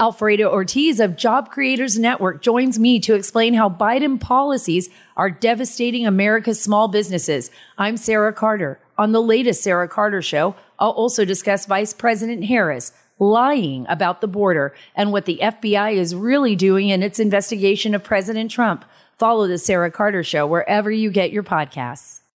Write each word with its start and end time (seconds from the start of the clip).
Alfredo 0.00 0.50
Ortiz 0.50 0.98
of 0.98 1.14
Job 1.14 1.50
Creators 1.50 1.98
Network 1.98 2.40
joins 2.40 2.78
me 2.78 3.00
to 3.00 3.14
explain 3.14 3.52
how 3.52 3.68
Biden 3.68 4.18
policies 4.18 4.88
are 5.14 5.28
devastating 5.28 6.06
America's 6.06 6.58
small 6.58 6.88
businesses. 6.88 7.50
I'm 7.76 7.98
Sarah 7.98 8.32
Carter. 8.32 8.80
On 8.96 9.12
the 9.12 9.20
latest 9.20 9.62
Sarah 9.62 9.88
Carter 9.88 10.22
show, 10.22 10.56
I'll 10.78 10.92
also 10.92 11.26
discuss 11.26 11.66
Vice 11.66 11.92
President 11.92 12.44
Harris 12.44 12.94
lying 13.18 13.84
about 13.90 14.22
the 14.22 14.26
border 14.26 14.74
and 14.94 15.12
what 15.12 15.26
the 15.26 15.38
FBI 15.42 15.92
is 15.92 16.14
really 16.14 16.56
doing 16.56 16.88
in 16.88 17.02
its 17.02 17.20
investigation 17.20 17.94
of 17.94 18.02
President 18.02 18.50
Trump. 18.50 18.86
Follow 19.18 19.46
the 19.46 19.58
Sarah 19.58 19.90
Carter 19.90 20.24
show 20.24 20.46
wherever 20.46 20.90
you 20.90 21.10
get 21.10 21.30
your 21.30 21.42
podcasts. 21.42 22.19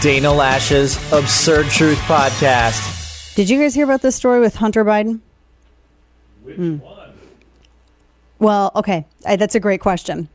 Dana 0.00 0.28
Loesch's 0.28 0.96
Absurd 1.12 1.66
Truth 1.66 1.98
Podcast. 2.00 3.34
Did 3.34 3.50
you 3.50 3.60
guys 3.60 3.74
hear 3.74 3.84
about 3.84 4.02
this 4.02 4.14
story 4.16 4.40
with 4.40 4.56
Hunter 4.56 4.84
Biden? 4.84 5.20
Which 6.42 6.56
hmm. 6.56 6.76
one? 6.76 7.12
Well, 8.38 8.72
okay. 8.76 9.06
I, 9.26 9.36
that's 9.36 9.54
a 9.54 9.60
great 9.60 9.80
question. 9.80 10.28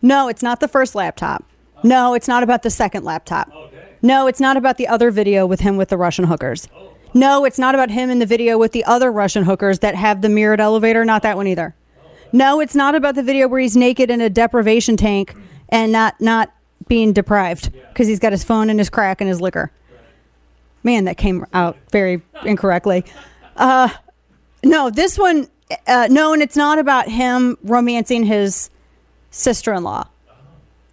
No, 0.00 0.28
it's 0.28 0.42
not 0.42 0.60
the 0.60 0.68
first 0.68 0.94
laptop. 0.94 1.44
No, 1.84 2.14
it's 2.14 2.28
not 2.28 2.42
about 2.42 2.62
the 2.62 2.70
second 2.70 3.04
laptop. 3.04 3.50
Okay. 3.54 3.96
No, 4.02 4.26
it's 4.26 4.40
not 4.40 4.56
about 4.56 4.76
the 4.76 4.88
other 4.88 5.10
video 5.10 5.46
with 5.46 5.60
him 5.60 5.76
with 5.76 5.88
the 5.88 5.96
Russian 5.96 6.24
hookers. 6.24 6.68
Oh, 6.74 6.94
no, 7.14 7.44
it's 7.44 7.58
not 7.58 7.74
about 7.74 7.90
him 7.90 8.10
in 8.10 8.18
the 8.18 8.26
video 8.26 8.56
with 8.58 8.72
the 8.72 8.84
other 8.84 9.12
Russian 9.12 9.44
hookers 9.44 9.80
that 9.80 9.94
have 9.94 10.22
the 10.22 10.28
mirrored 10.28 10.60
elevator. 10.60 11.04
Not 11.04 11.22
that 11.22 11.36
one 11.36 11.46
either. 11.46 11.74
Oh, 12.02 12.10
no, 12.32 12.60
it's 12.60 12.74
not 12.74 12.94
about 12.94 13.14
the 13.14 13.22
video 13.22 13.48
where 13.48 13.60
he's 13.60 13.76
naked 13.76 14.10
in 14.10 14.20
a 14.20 14.30
deprivation 14.30 14.96
tank 14.96 15.34
and 15.68 15.92
not 15.92 16.20
not 16.20 16.52
being 16.92 17.14
deprived 17.14 17.72
because 17.88 18.06
he's 18.06 18.18
got 18.18 18.32
his 18.32 18.44
phone 18.44 18.68
and 18.68 18.78
his 18.78 18.90
crack 18.90 19.22
and 19.22 19.28
his 19.30 19.40
liquor. 19.40 19.72
Man, 20.82 21.06
that 21.06 21.16
came 21.16 21.46
out 21.54 21.78
very 21.90 22.20
incorrectly. 22.44 23.02
Uh, 23.56 23.88
no, 24.62 24.90
this 24.90 25.16
one, 25.16 25.48
uh, 25.86 26.08
no, 26.10 26.34
and 26.34 26.42
it's 26.42 26.54
not 26.54 26.78
about 26.78 27.08
him 27.08 27.56
romancing 27.62 28.24
his 28.24 28.68
sister 29.30 29.72
in 29.72 29.84
law. 29.84 30.06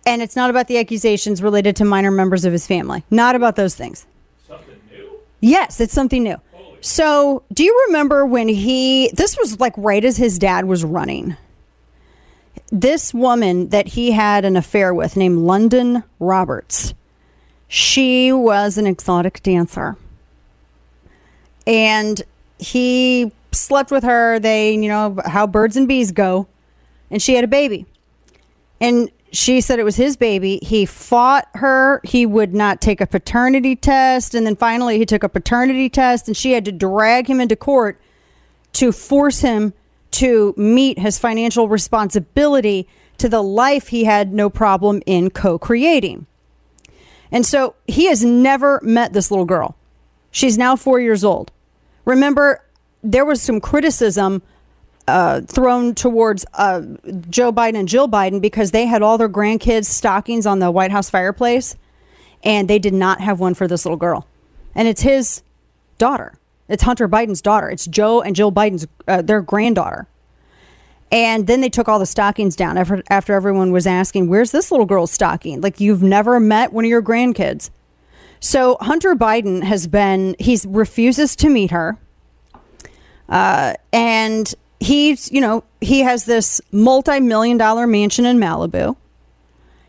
And 0.05 0.21
it's 0.21 0.37
not 0.37 0.49
about 0.49 0.69
the 0.69 0.77
accusations 0.77 1.43
related 1.43 1.75
to 1.75 1.83
minor 1.83 2.11
members 2.11 2.45
of 2.45 2.53
his 2.53 2.65
family. 2.65 3.03
Not 3.11 3.35
about 3.35 3.57
those 3.57 3.75
things. 3.75 4.07
Something 4.47 4.79
new? 4.89 5.19
Yes, 5.41 5.81
it's 5.81 5.91
something 5.91 6.23
new. 6.23 6.37
So, 6.79 7.43
do 7.51 7.65
you 7.65 7.87
remember 7.87 8.25
when 8.25 8.47
he, 8.47 9.11
this 9.15 9.37
was 9.37 9.59
like 9.59 9.73
right 9.75 10.05
as 10.05 10.15
his 10.15 10.39
dad 10.39 10.63
was 10.63 10.85
running? 10.85 11.35
This 12.71 13.13
woman 13.13 13.69
that 13.69 13.87
he 13.89 14.11
had 14.11 14.45
an 14.45 14.55
affair 14.55 14.93
with, 14.93 15.17
named 15.17 15.39
London 15.39 16.03
Roberts, 16.19 16.93
she 17.67 18.31
was 18.31 18.77
an 18.77 18.87
exotic 18.87 19.41
dancer. 19.43 19.97
And 21.65 22.21
he 22.57 23.31
slept 23.51 23.91
with 23.91 24.03
her. 24.03 24.39
They, 24.39 24.73
you 24.73 24.87
know, 24.87 25.17
how 25.25 25.47
birds 25.47 25.77
and 25.77 25.87
bees 25.87 26.11
go. 26.11 26.47
And 27.11 27.21
she 27.21 27.35
had 27.35 27.43
a 27.43 27.47
baby. 27.47 27.85
And 28.81 29.09
she 29.31 29.61
said 29.61 29.79
it 29.79 29.83
was 29.83 29.95
his 29.95 30.17
baby. 30.17 30.59
He 30.61 30.85
fought 30.85 31.47
her. 31.55 32.01
He 32.03 32.25
would 32.25 32.53
not 32.53 32.81
take 32.81 33.01
a 33.01 33.07
paternity 33.07 33.75
test. 33.75 34.33
And 34.33 34.45
then 34.45 34.55
finally, 34.55 34.97
he 34.97 35.05
took 35.05 35.23
a 35.23 35.29
paternity 35.29 35.89
test, 35.89 36.27
and 36.27 36.35
she 36.35 36.53
had 36.53 36.65
to 36.65 36.71
drag 36.71 37.29
him 37.29 37.39
into 37.39 37.55
court 37.55 37.99
to 38.73 38.91
force 38.91 39.41
him 39.41 39.73
to 40.19 40.53
meet 40.57 40.99
his 40.99 41.17
financial 41.17 41.69
responsibility 41.69 42.85
to 43.17 43.29
the 43.29 43.41
life 43.41 43.87
he 43.87 44.03
had 44.03 44.33
no 44.33 44.49
problem 44.49 45.01
in 45.05 45.29
co 45.29 45.57
creating. 45.57 46.25
And 47.31 47.45
so 47.45 47.75
he 47.87 48.07
has 48.07 48.23
never 48.23 48.81
met 48.83 49.13
this 49.13 49.31
little 49.31 49.45
girl. 49.45 49.77
She's 50.31 50.57
now 50.57 50.75
four 50.75 50.99
years 50.99 51.23
old. 51.23 51.51
Remember, 52.03 52.61
there 53.01 53.23
was 53.23 53.41
some 53.41 53.61
criticism 53.61 54.41
uh, 55.07 55.41
thrown 55.41 55.95
towards 55.95 56.45
uh, 56.53 56.81
Joe 57.29 57.53
Biden 57.53 57.79
and 57.79 57.87
Jill 57.87 58.09
Biden 58.09 58.41
because 58.41 58.71
they 58.71 58.87
had 58.87 59.01
all 59.01 59.17
their 59.17 59.29
grandkids' 59.29 59.85
stockings 59.85 60.45
on 60.45 60.59
the 60.59 60.69
White 60.69 60.91
House 60.91 61.09
fireplace, 61.09 61.77
and 62.43 62.67
they 62.67 62.77
did 62.77 62.93
not 62.93 63.21
have 63.21 63.39
one 63.39 63.53
for 63.53 63.69
this 63.69 63.85
little 63.85 63.97
girl. 63.97 64.27
And 64.75 64.85
it's 64.85 65.01
his 65.01 65.43
daughter. 65.97 66.33
It's 66.67 66.83
Hunter 66.83 67.07
Biden's 67.07 67.41
daughter. 67.41 67.69
It's 67.69 67.87
Joe 67.87 68.21
and 68.21 68.35
Jill 68.35 68.51
Biden's 68.51 68.85
uh, 69.07 69.21
their 69.21 69.41
granddaughter. 69.41 70.07
And 71.11 71.47
then 71.47 71.61
they 71.61 71.69
took 71.69 71.89
all 71.89 71.97
the 71.97 72.05
stockings 72.05 72.55
down 72.55 72.77
after, 72.77 73.01
after 73.09 73.33
everyone 73.33 73.71
was 73.71 73.87
asking, 73.87 74.29
"Where's 74.29 74.51
this 74.51 74.71
little 74.71 74.85
girl's 74.85 75.11
stocking?" 75.11 75.59
Like 75.61 75.79
you've 75.79 76.03
never 76.03 76.39
met 76.39 76.71
one 76.71 76.85
of 76.85 76.89
your 76.89 77.01
grandkids. 77.01 77.71
So 78.39 78.77
Hunter 78.79 79.15
Biden 79.15 79.63
has 79.63 79.87
been 79.87 80.35
he 80.39 80.59
refuses 80.67 81.35
to 81.37 81.49
meet 81.49 81.71
her, 81.71 81.97
uh, 83.27 83.73
and 83.91 84.53
he's 84.79 85.31
you 85.31 85.41
know 85.41 85.63
he 85.81 86.01
has 86.01 86.25
this 86.25 86.61
multi-million 86.71 87.57
dollar 87.57 87.87
mansion 87.87 88.25
in 88.25 88.37
Malibu. 88.37 88.95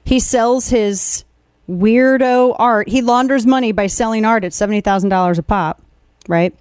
He 0.05 0.19
sells 0.19 0.71
his 0.71 1.25
weirdo 1.69 2.57
art. 2.59 2.89
He 2.89 3.03
launders 3.03 3.47
money 3.47 3.73
by 3.73 3.87
selling 3.87 4.25
art 4.25 4.43
at 4.43 4.55
seventy 4.55 4.81
thousand 4.81 5.11
dollars 5.11 5.39
a 5.39 5.43
pop, 5.43 5.83
right? 6.27 6.55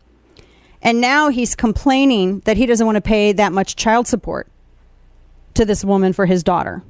And 0.81 1.01
now 1.01 1.29
he's 1.29 1.55
complaining 1.55 2.39
that 2.41 2.57
he 2.57 2.65
doesn't 2.65 2.85
want 2.85 2.95
to 2.95 3.01
pay 3.01 3.31
that 3.33 3.51
much 3.51 3.75
child 3.75 4.07
support 4.07 4.47
to 5.53 5.65
this 5.65 5.83
woman 5.83 6.13
for 6.13 6.25
his 6.25 6.43
daughter. 6.43 6.83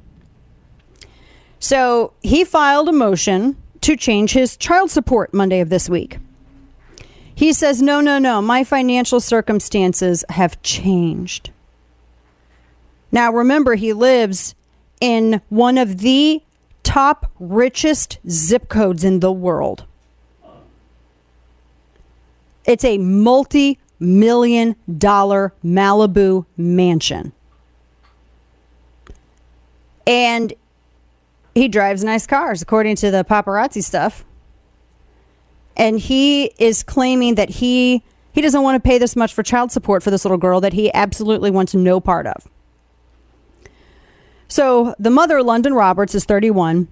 So 1.58 2.12
he 2.22 2.44
filed 2.44 2.88
a 2.88 2.92
motion 2.92 3.56
to 3.80 3.96
change 3.96 4.32
his 4.32 4.56
child 4.56 4.90
support 4.90 5.34
Monday 5.34 5.60
of 5.60 5.70
this 5.70 5.88
week. 5.88 6.18
He 7.34 7.52
says, 7.52 7.80
no, 7.80 8.00
no, 8.00 8.18
no, 8.18 8.42
my 8.42 8.64
financial 8.64 9.18
circumstances 9.18 10.24
have 10.28 10.60
changed. 10.62 11.50
Now, 13.10 13.32
remember, 13.32 13.74
he 13.74 13.92
lives 13.92 14.54
in 15.00 15.40
one 15.48 15.78
of 15.78 15.98
the 15.98 16.42
top 16.82 17.30
richest 17.40 18.18
zip 18.28 18.68
codes 18.68 19.04
in 19.04 19.20
the 19.20 19.32
world. 19.32 19.84
It's 22.70 22.84
a 22.84 22.98
multi 22.98 23.80
million 23.98 24.76
dollar 24.96 25.52
Malibu 25.64 26.46
mansion. 26.56 27.32
And 30.06 30.52
he 31.52 31.66
drives 31.66 32.04
nice 32.04 32.28
cars, 32.28 32.62
according 32.62 32.94
to 32.96 33.10
the 33.10 33.24
paparazzi 33.24 33.82
stuff. 33.82 34.24
And 35.76 35.98
he 35.98 36.52
is 36.60 36.84
claiming 36.84 37.34
that 37.34 37.48
he 37.48 38.04
he 38.30 38.40
doesn't 38.40 38.62
want 38.62 38.80
to 38.80 38.88
pay 38.88 38.98
this 38.98 39.16
much 39.16 39.34
for 39.34 39.42
child 39.42 39.72
support 39.72 40.04
for 40.04 40.12
this 40.12 40.24
little 40.24 40.38
girl 40.38 40.60
that 40.60 40.72
he 40.72 40.94
absolutely 40.94 41.50
wants 41.50 41.74
no 41.74 41.98
part 41.98 42.28
of. 42.28 42.46
So 44.46 44.94
the 44.96 45.10
mother, 45.10 45.42
London 45.42 45.74
Roberts, 45.74 46.14
is 46.14 46.24
31. 46.24 46.86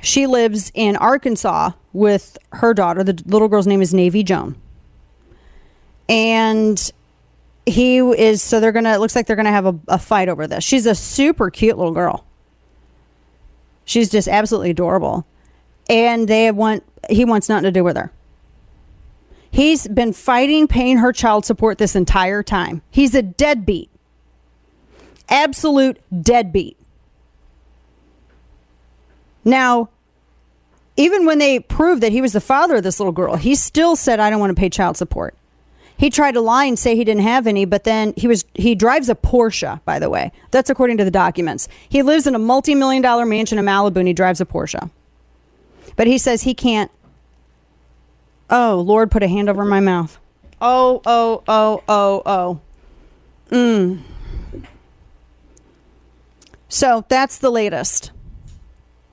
She 0.00 0.26
lives 0.26 0.72
in 0.72 0.96
Arkansas 0.96 1.72
with 1.92 2.38
her 2.52 2.72
daughter. 2.72 3.04
The 3.04 3.22
little 3.26 3.48
girl's 3.48 3.66
name 3.66 3.82
is 3.82 3.92
Navy 3.92 4.22
Joan. 4.22 4.56
And 6.10 6.92
he 7.64 7.98
is, 7.98 8.42
so 8.42 8.58
they're 8.58 8.72
to, 8.72 8.92
it 8.92 8.98
looks 8.98 9.14
like 9.14 9.26
they're 9.26 9.36
to 9.46 9.52
have 9.52 9.66
a, 9.66 9.78
a 9.86 9.98
fight 9.98 10.28
over 10.28 10.48
this. 10.48 10.64
She's 10.64 10.84
a 10.84 10.94
super 10.94 11.50
cute 11.50 11.78
little 11.78 11.94
girl. 11.94 12.26
She's 13.84 14.10
just 14.10 14.26
absolutely 14.26 14.70
adorable. 14.70 15.24
And 15.88 16.26
they 16.26 16.50
want, 16.50 16.82
he 17.08 17.24
wants 17.24 17.48
nothing 17.48 17.64
to 17.64 17.70
do 17.70 17.84
with 17.84 17.96
her. 17.96 18.12
He's 19.52 19.86
been 19.86 20.12
fighting 20.12 20.66
paying 20.66 20.98
her 20.98 21.12
child 21.12 21.44
support 21.44 21.78
this 21.78 21.94
entire 21.94 22.42
time. 22.42 22.82
He's 22.90 23.14
a 23.14 23.22
deadbeat. 23.22 23.88
Absolute 25.28 25.98
deadbeat. 26.22 26.76
Now, 29.44 29.90
even 30.96 31.24
when 31.24 31.38
they 31.38 31.60
proved 31.60 32.02
that 32.02 32.12
he 32.12 32.20
was 32.20 32.32
the 32.32 32.40
father 32.40 32.76
of 32.76 32.82
this 32.82 32.98
little 32.98 33.12
girl, 33.12 33.36
he 33.36 33.54
still 33.54 33.96
said, 33.96 34.18
I 34.20 34.28
don't 34.28 34.40
want 34.40 34.50
to 34.50 34.60
pay 34.60 34.68
child 34.68 34.96
support. 34.96 35.34
He 36.00 36.08
tried 36.08 36.32
to 36.32 36.40
lie 36.40 36.64
and 36.64 36.78
say 36.78 36.96
he 36.96 37.04
didn't 37.04 37.24
have 37.24 37.46
any, 37.46 37.66
but 37.66 37.84
then 37.84 38.14
he 38.16 38.26
was 38.26 38.46
he 38.54 38.74
drives 38.74 39.10
a 39.10 39.14
Porsche, 39.14 39.84
by 39.84 39.98
the 39.98 40.08
way. 40.08 40.32
That's 40.50 40.70
according 40.70 40.96
to 40.96 41.04
the 41.04 41.10
documents. 41.10 41.68
He 41.90 42.02
lives 42.02 42.26
in 42.26 42.34
a 42.34 42.38
multi-million 42.38 43.02
dollar 43.02 43.26
mansion 43.26 43.58
in 43.58 43.66
Malibu 43.66 43.96
and 43.96 44.08
he 44.08 44.14
drives 44.14 44.40
a 44.40 44.46
Porsche. 44.46 44.90
But 45.96 46.06
he 46.06 46.16
says 46.16 46.40
he 46.40 46.54
can't 46.54 46.90
Oh, 48.48 48.80
Lord 48.80 49.10
put 49.10 49.22
a 49.22 49.28
hand 49.28 49.50
over 49.50 49.62
my 49.62 49.80
mouth. 49.80 50.18
Oh, 50.58 51.02
oh, 51.04 51.42
oh, 51.46 51.82
oh, 51.86 52.22
oh. 52.24 52.60
Mm. 53.50 54.00
So 56.70 57.04
that's 57.10 57.36
the 57.36 57.50
latest. 57.50 58.10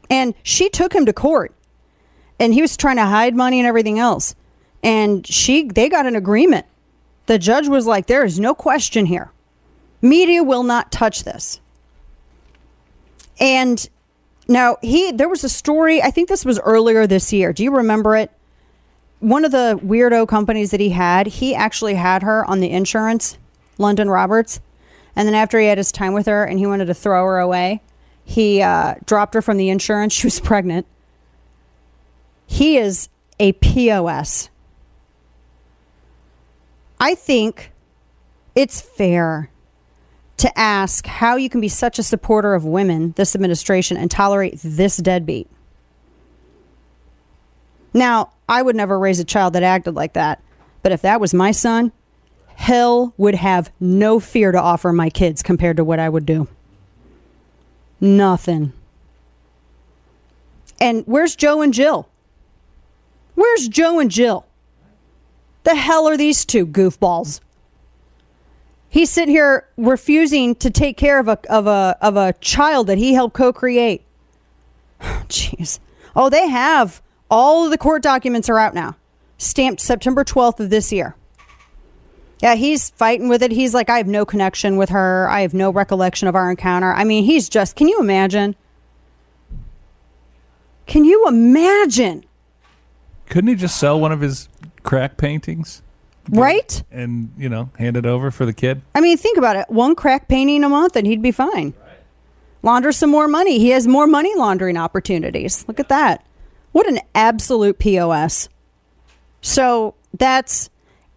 And 0.09 0.33
she 0.41 0.69
took 0.69 0.95
him 0.95 1.05
to 1.05 1.11
court. 1.11 1.53
And 2.39 2.53
he 2.53 2.61
was 2.61 2.77
trying 2.77 2.95
to 2.95 3.05
hide 3.05 3.35
money 3.35 3.59
and 3.59 3.67
everything 3.67 3.99
else. 3.99 4.35
And 4.81 5.27
she 5.27 5.63
they 5.63 5.89
got 5.89 6.05
an 6.05 6.15
agreement. 6.15 6.65
The 7.27 7.37
judge 7.37 7.67
was 7.67 7.85
like, 7.85 8.07
there 8.07 8.25
is 8.25 8.39
no 8.39 8.55
question 8.55 9.05
here. 9.05 9.31
Media 10.01 10.43
will 10.43 10.63
not 10.63 10.91
touch 10.91 11.23
this. 11.23 11.59
And 13.39 13.87
now 14.47 14.77
he 14.81 15.11
there 15.11 15.29
was 15.29 15.43
a 15.43 15.49
story, 15.49 16.01
I 16.01 16.09
think 16.09 16.29
this 16.29 16.45
was 16.45 16.59
earlier 16.59 17.05
this 17.05 17.31
year. 17.31 17.53
Do 17.53 17.63
you 17.63 17.75
remember 17.75 18.15
it? 18.15 18.31
One 19.19 19.45
of 19.45 19.51
the 19.51 19.79
weirdo 19.83 20.27
companies 20.27 20.71
that 20.71 20.79
he 20.79 20.89
had, 20.89 21.27
he 21.27 21.53
actually 21.53 21.95
had 21.95 22.23
her 22.23 22.45
on 22.45 22.59
the 22.59 22.71
insurance, 22.71 23.37
London 23.77 24.09
Roberts. 24.09 24.59
And 25.15 25.27
then 25.27 25.35
after 25.35 25.59
he 25.59 25.65
had 25.67 25.79
his 25.79 25.91
time 25.91 26.13
with 26.13 26.27
her 26.27 26.43
and 26.43 26.59
he 26.59 26.67
wanted 26.67 26.85
to 26.85 26.93
throw 26.93 27.25
her 27.25 27.39
away, 27.39 27.81
he 28.23 28.61
uh, 28.61 28.95
dropped 29.05 29.33
her 29.33 29.41
from 29.41 29.57
the 29.57 29.69
insurance. 29.69 30.13
She 30.17 30.27
was 30.27 30.39
pregnant. 30.39 30.85
He 32.45 32.77
is 32.77 33.09
a 33.39 33.53
POS. 33.53 34.49
I 36.99 37.15
think 37.15 37.71
it's 38.55 38.81
fair 38.81 39.49
to 40.37 40.59
ask 40.59 41.05
how 41.05 41.35
you 41.35 41.49
can 41.49 41.61
be 41.61 41.67
such 41.67 41.99
a 41.99 42.03
supporter 42.03 42.53
of 42.53 42.65
women, 42.65 43.13
this 43.15 43.35
administration, 43.35 43.97
and 43.97 44.09
tolerate 44.09 44.59
this 44.63 44.97
deadbeat. 44.97 45.47
Now, 47.93 48.31
I 48.47 48.61
would 48.61 48.75
never 48.75 48.97
raise 48.99 49.19
a 49.19 49.25
child 49.25 49.53
that 49.53 49.63
acted 49.63 49.95
like 49.95 50.13
that, 50.13 50.43
but 50.83 50.91
if 50.91 51.01
that 51.01 51.19
was 51.19 51.33
my 51.33 51.51
son, 51.51 51.91
hell 52.55 53.13
would 53.17 53.35
have 53.35 53.71
no 53.79 54.19
fear 54.19 54.51
to 54.51 54.59
offer 54.59 54.91
my 54.91 55.09
kids 55.09 55.43
compared 55.43 55.77
to 55.77 55.83
what 55.83 55.99
I 55.99 56.09
would 56.09 56.25
do. 56.25 56.47
Nothing. 57.99 58.73
And 60.79 61.03
where's 61.05 61.35
Joe 61.35 61.61
and 61.61 61.73
Jill? 61.73 62.09
Where's 63.35 63.67
Joe 63.67 63.99
and 63.99 64.09
Jill? 64.09 64.46
The 65.67 65.75
hell 65.75 66.07
are 66.07 66.15
these 66.15 66.45
two 66.45 66.65
goofballs? 66.65 67.41
He's 68.87 69.09
sitting 69.09 69.35
here 69.35 69.67
refusing 69.75 70.55
to 70.55 70.69
take 70.69 70.95
care 70.95 71.19
of 71.19 71.27
a 71.27 71.37
of 71.49 71.67
a 71.67 71.97
of 71.99 72.15
a 72.15 72.31
child 72.39 72.87
that 72.87 72.97
he 72.97 73.13
helped 73.13 73.35
co-create. 73.35 74.05
Jeez. 75.01 75.79
Oh, 76.15 76.29
they 76.29 76.47
have 76.47 77.01
all 77.29 77.65
of 77.65 77.71
the 77.71 77.77
court 77.77 78.01
documents 78.01 78.47
are 78.47 78.57
out 78.57 78.75
now. 78.75 78.95
Stamped 79.37 79.81
September 79.81 80.23
12th 80.23 80.61
of 80.61 80.69
this 80.69 80.93
year. 80.93 81.17
Yeah, 82.41 82.55
he's 82.55 82.91
fighting 82.91 83.27
with 83.27 83.43
it. 83.43 83.51
He's 83.51 83.73
like, 83.73 83.89
I 83.89 83.97
have 83.97 84.07
no 84.07 84.23
connection 84.23 84.77
with 84.77 84.87
her. 84.87 85.27
I 85.29 85.41
have 85.41 85.53
no 85.53 85.69
recollection 85.69 86.29
of 86.29 86.35
our 86.35 86.49
encounter. 86.49 86.93
I 86.93 87.03
mean, 87.03 87.25
he's 87.25 87.49
just, 87.49 87.75
can 87.75 87.89
you 87.89 87.99
imagine? 87.99 88.55
Can 90.85 91.03
you 91.03 91.27
imagine? 91.27 92.23
Couldn't 93.25 93.49
he 93.49 93.55
just 93.55 93.77
sell 93.77 93.99
one 93.99 94.13
of 94.13 94.21
his 94.21 94.47
crack 94.87 95.17
paintings? 95.17 95.83
Right? 96.29 96.83
And, 96.91 97.31
you 97.37 97.49
know, 97.49 97.69
hand 97.77 97.95
it 97.97 98.05
over 98.05 98.31
for 98.31 98.45
the 98.45 98.53
kid? 98.53 98.81
I 98.95 99.01
mean, 99.01 99.17
think 99.17 99.37
about 99.37 99.55
it. 99.55 99.69
One 99.69 99.95
crack 99.95 100.27
painting 100.27 100.63
a 100.63 100.69
month 100.69 100.95
and 100.95 101.05
he'd 101.05 101.21
be 101.21 101.31
fine. 101.31 101.73
Launder 102.63 102.91
some 102.91 103.09
more 103.09 103.27
money. 103.27 103.59
He 103.59 103.69
has 103.69 103.87
more 103.87 104.07
money 104.07 104.35
laundering 104.35 104.77
opportunities. 104.77 105.63
Look 105.67 105.79
at 105.79 105.89
that. 105.89 106.25
What 106.71 106.87
an 106.87 106.99
absolute 107.15 107.79
POS. 107.79 108.49
So 109.41 109.95
that's, 110.17 110.69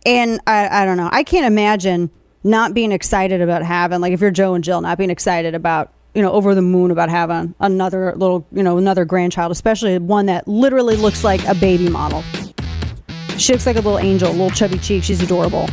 and 0.07 0.41
I, 0.47 0.83
I 0.83 0.85
don't 0.85 0.97
know. 0.97 1.09
I 1.11 1.23
can't 1.23 1.47
imagine 1.47 2.11
not 2.45 2.75
being 2.75 2.93
excited 2.93 3.41
about 3.41 3.63
having, 3.63 4.01
like, 4.01 4.13
if 4.13 4.21
you're 4.21 4.31
Joe 4.31 4.55
and 4.55 4.63
Jill, 4.63 4.81
not 4.81 4.97
being 4.97 5.11
excited 5.11 5.55
about, 5.55 5.93
you 6.15 6.23
know, 6.23 6.33
over 6.33 6.55
the 6.55 6.63
moon 6.63 6.91
about 6.91 7.09
having 7.09 7.55
another 7.61 8.15
little, 8.17 8.47
you 8.53 8.63
know, 8.63 8.79
another 8.79 9.05
grandchild, 9.05 9.53
especially 9.53 9.99
one 9.99 10.27
that 10.27 10.47
literally 10.47 10.97
looks 10.97 11.25
like 11.25 11.45
a 11.47 11.55
baby 11.55 11.89
model. 11.89 12.23
She 13.41 13.53
looks 13.55 13.65
like 13.65 13.77
a 13.77 13.81
little 13.81 13.99
angel, 13.99 14.29
a 14.29 14.33
little 14.33 14.51
chubby 14.51 14.79
cheek. 14.79 15.03
She's 15.03 15.23
adorable. 15.23 15.67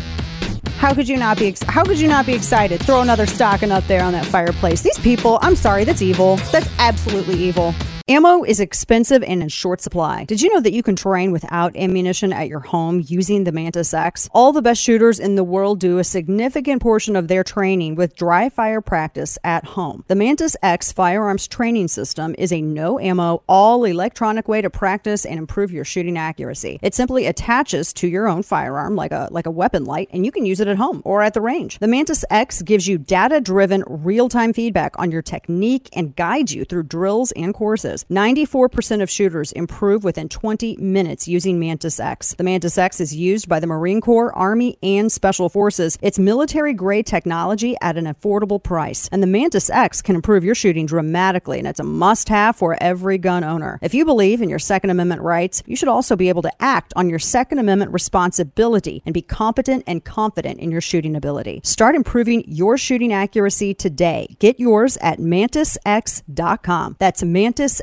How 0.78 0.94
could 0.94 1.10
you 1.10 1.18
not 1.18 1.38
be? 1.38 1.48
Ex- 1.48 1.64
how 1.64 1.84
could 1.84 2.00
you 2.00 2.08
not 2.08 2.26
be 2.26 2.34
excited? 2.34 2.82
Throw 2.82 3.02
another 3.02 3.26
stocking 3.26 3.72
up 3.72 3.86
there 3.88 4.04
on 4.04 4.14
that 4.14 4.26
fireplace. 4.26 4.82
These 4.82 5.00
people, 5.00 5.38
I'm 5.42 5.56
sorry, 5.56 5.84
that's 5.84 6.02
evil. 6.02 6.38
That's 6.52 6.70
absolutely 6.80 7.36
evil. 7.36 7.76
Ammo 8.10 8.46
is 8.46 8.62
expensive 8.62 9.22
and 9.22 9.44
in 9.44 9.50
short 9.50 9.82
supply. 9.82 10.24
Did 10.24 10.42
you 10.42 10.54
know 10.54 10.62
that 10.62 10.72
you 10.72 10.82
can 10.82 10.96
train 10.96 11.34
without 11.34 11.76
ammunition 11.76 12.32
at 12.32 12.48
your 12.48 12.62
home 12.62 13.04
using 13.06 13.44
the 13.44 13.52
Mantis 13.52 13.94
X? 13.94 14.30
All 14.32 14.54
the 14.54 14.62
best 14.62 14.82
shooters 14.82 15.20
in 15.20 15.36
the 15.36 15.44
world 15.44 15.82
do 15.82 15.98
a 15.98 16.06
significant 16.06 16.82
portion 16.82 17.18
of 17.18 17.28
their 17.28 17.44
training 17.44 17.96
with 17.96 18.16
dry 18.16 18.48
fire 18.48 18.80
practice 18.80 19.38
at 19.44 19.66
home. 19.66 20.06
The 20.08 20.16
Mantis 20.16 20.56
X 20.64 20.94
firearms 20.94 21.50
training 21.50 21.90
system 21.90 22.34
is 22.38 22.54
a 22.54 22.62
no 22.62 22.98
ammo, 22.98 23.44
all 23.46 23.84
electronic 23.84 24.48
way 24.48 24.62
to 24.62 24.70
practice 24.70 25.26
and 25.26 25.38
improve 25.38 25.74
your 25.74 25.84
shooting 25.84 26.18
accuracy. 26.18 26.80
It 26.82 26.96
simply 26.96 27.26
attaches 27.26 27.92
to 27.96 28.08
your 28.08 28.30
own 28.30 28.42
firearm 28.42 28.96
like 28.96 29.12
a 29.12 29.28
like 29.32 29.48
a 29.48 29.52
weapon 29.52 29.84
light 29.84 30.08
and 30.14 30.26
you 30.26 30.32
can 30.32 30.46
use 30.46 30.62
it 30.62 30.70
at 30.70 30.78
home 30.78 31.02
or 31.04 31.24
at 31.24 31.34
the 31.34 31.42
range. 31.42 31.78
The 31.80 31.90
Mantis 31.90 32.24
X 32.30 32.62
gives 32.62 32.88
you 32.88 32.98
data-driven 32.98 33.84
real-time 33.86 34.54
feedback 34.54 34.98
on 34.98 35.12
your 35.12 35.22
technique 35.22 35.90
and 35.92 36.16
guides 36.16 36.56
you 36.56 36.64
through 36.64 36.84
drills 36.84 37.34
and 37.34 37.54
courses. 37.54 37.97
94% 38.06 39.02
of 39.02 39.10
shooters 39.10 39.52
improve 39.52 40.04
within 40.04 40.30
20 40.30 40.78
minutes 40.78 41.28
using 41.28 41.60
Mantis 41.60 42.00
X. 42.00 42.36
The 42.36 42.44
Mantis 42.44 42.78
X 42.78 43.00
is 43.00 43.16
used 43.16 43.50
by 43.50 43.60
the 43.60 43.68
Marine 43.68 44.02
Corps, 44.02 44.34
Army, 44.36 44.78
and 44.82 45.12
Special 45.12 45.50
Forces. 45.50 45.98
It's 46.02 46.20
military 46.20 46.74
grade 46.74 47.06
technology 47.06 47.76
at 47.82 47.98
an 47.98 48.06
affordable 48.06 48.62
price. 48.62 49.10
And 49.12 49.22
the 49.22 49.28
Mantis 49.28 49.70
X 49.70 50.02
can 50.02 50.16
improve 50.16 50.44
your 50.44 50.56
shooting 50.56 50.86
dramatically, 50.86 51.60
and 51.60 51.68
it's 51.68 51.80
a 51.80 51.84
must 51.84 52.30
have 52.30 52.56
for 52.56 52.78
every 52.82 53.18
gun 53.18 53.44
owner. 53.44 53.80
If 53.82 53.94
you 53.94 54.06
believe 54.06 54.42
in 54.42 54.50
your 54.50 54.60
Second 54.60 54.90
Amendment 54.90 55.22
rights, 55.22 55.64
you 55.66 55.76
should 55.76 55.90
also 55.90 56.16
be 56.16 56.30
able 56.30 56.42
to 56.44 56.52
act 56.62 56.94
on 56.96 57.10
your 57.10 57.20
Second 57.20 57.60
Amendment 57.60 57.92
responsibility 57.92 59.02
and 59.06 59.14
be 59.14 59.22
competent 59.22 59.84
and 59.88 60.04
confident 60.04 60.60
in 60.60 60.72
your 60.72 60.82
shooting 60.82 61.16
ability. 61.16 61.62
Start 61.64 61.96
improving 61.96 62.44
your 62.48 62.78
shooting 62.78 63.14
accuracy 63.14 63.74
today. 63.74 64.36
Get 64.40 64.60
yours 64.60 64.98
at 65.02 65.20
mantisx.com. 65.20 66.96
That's 67.00 67.24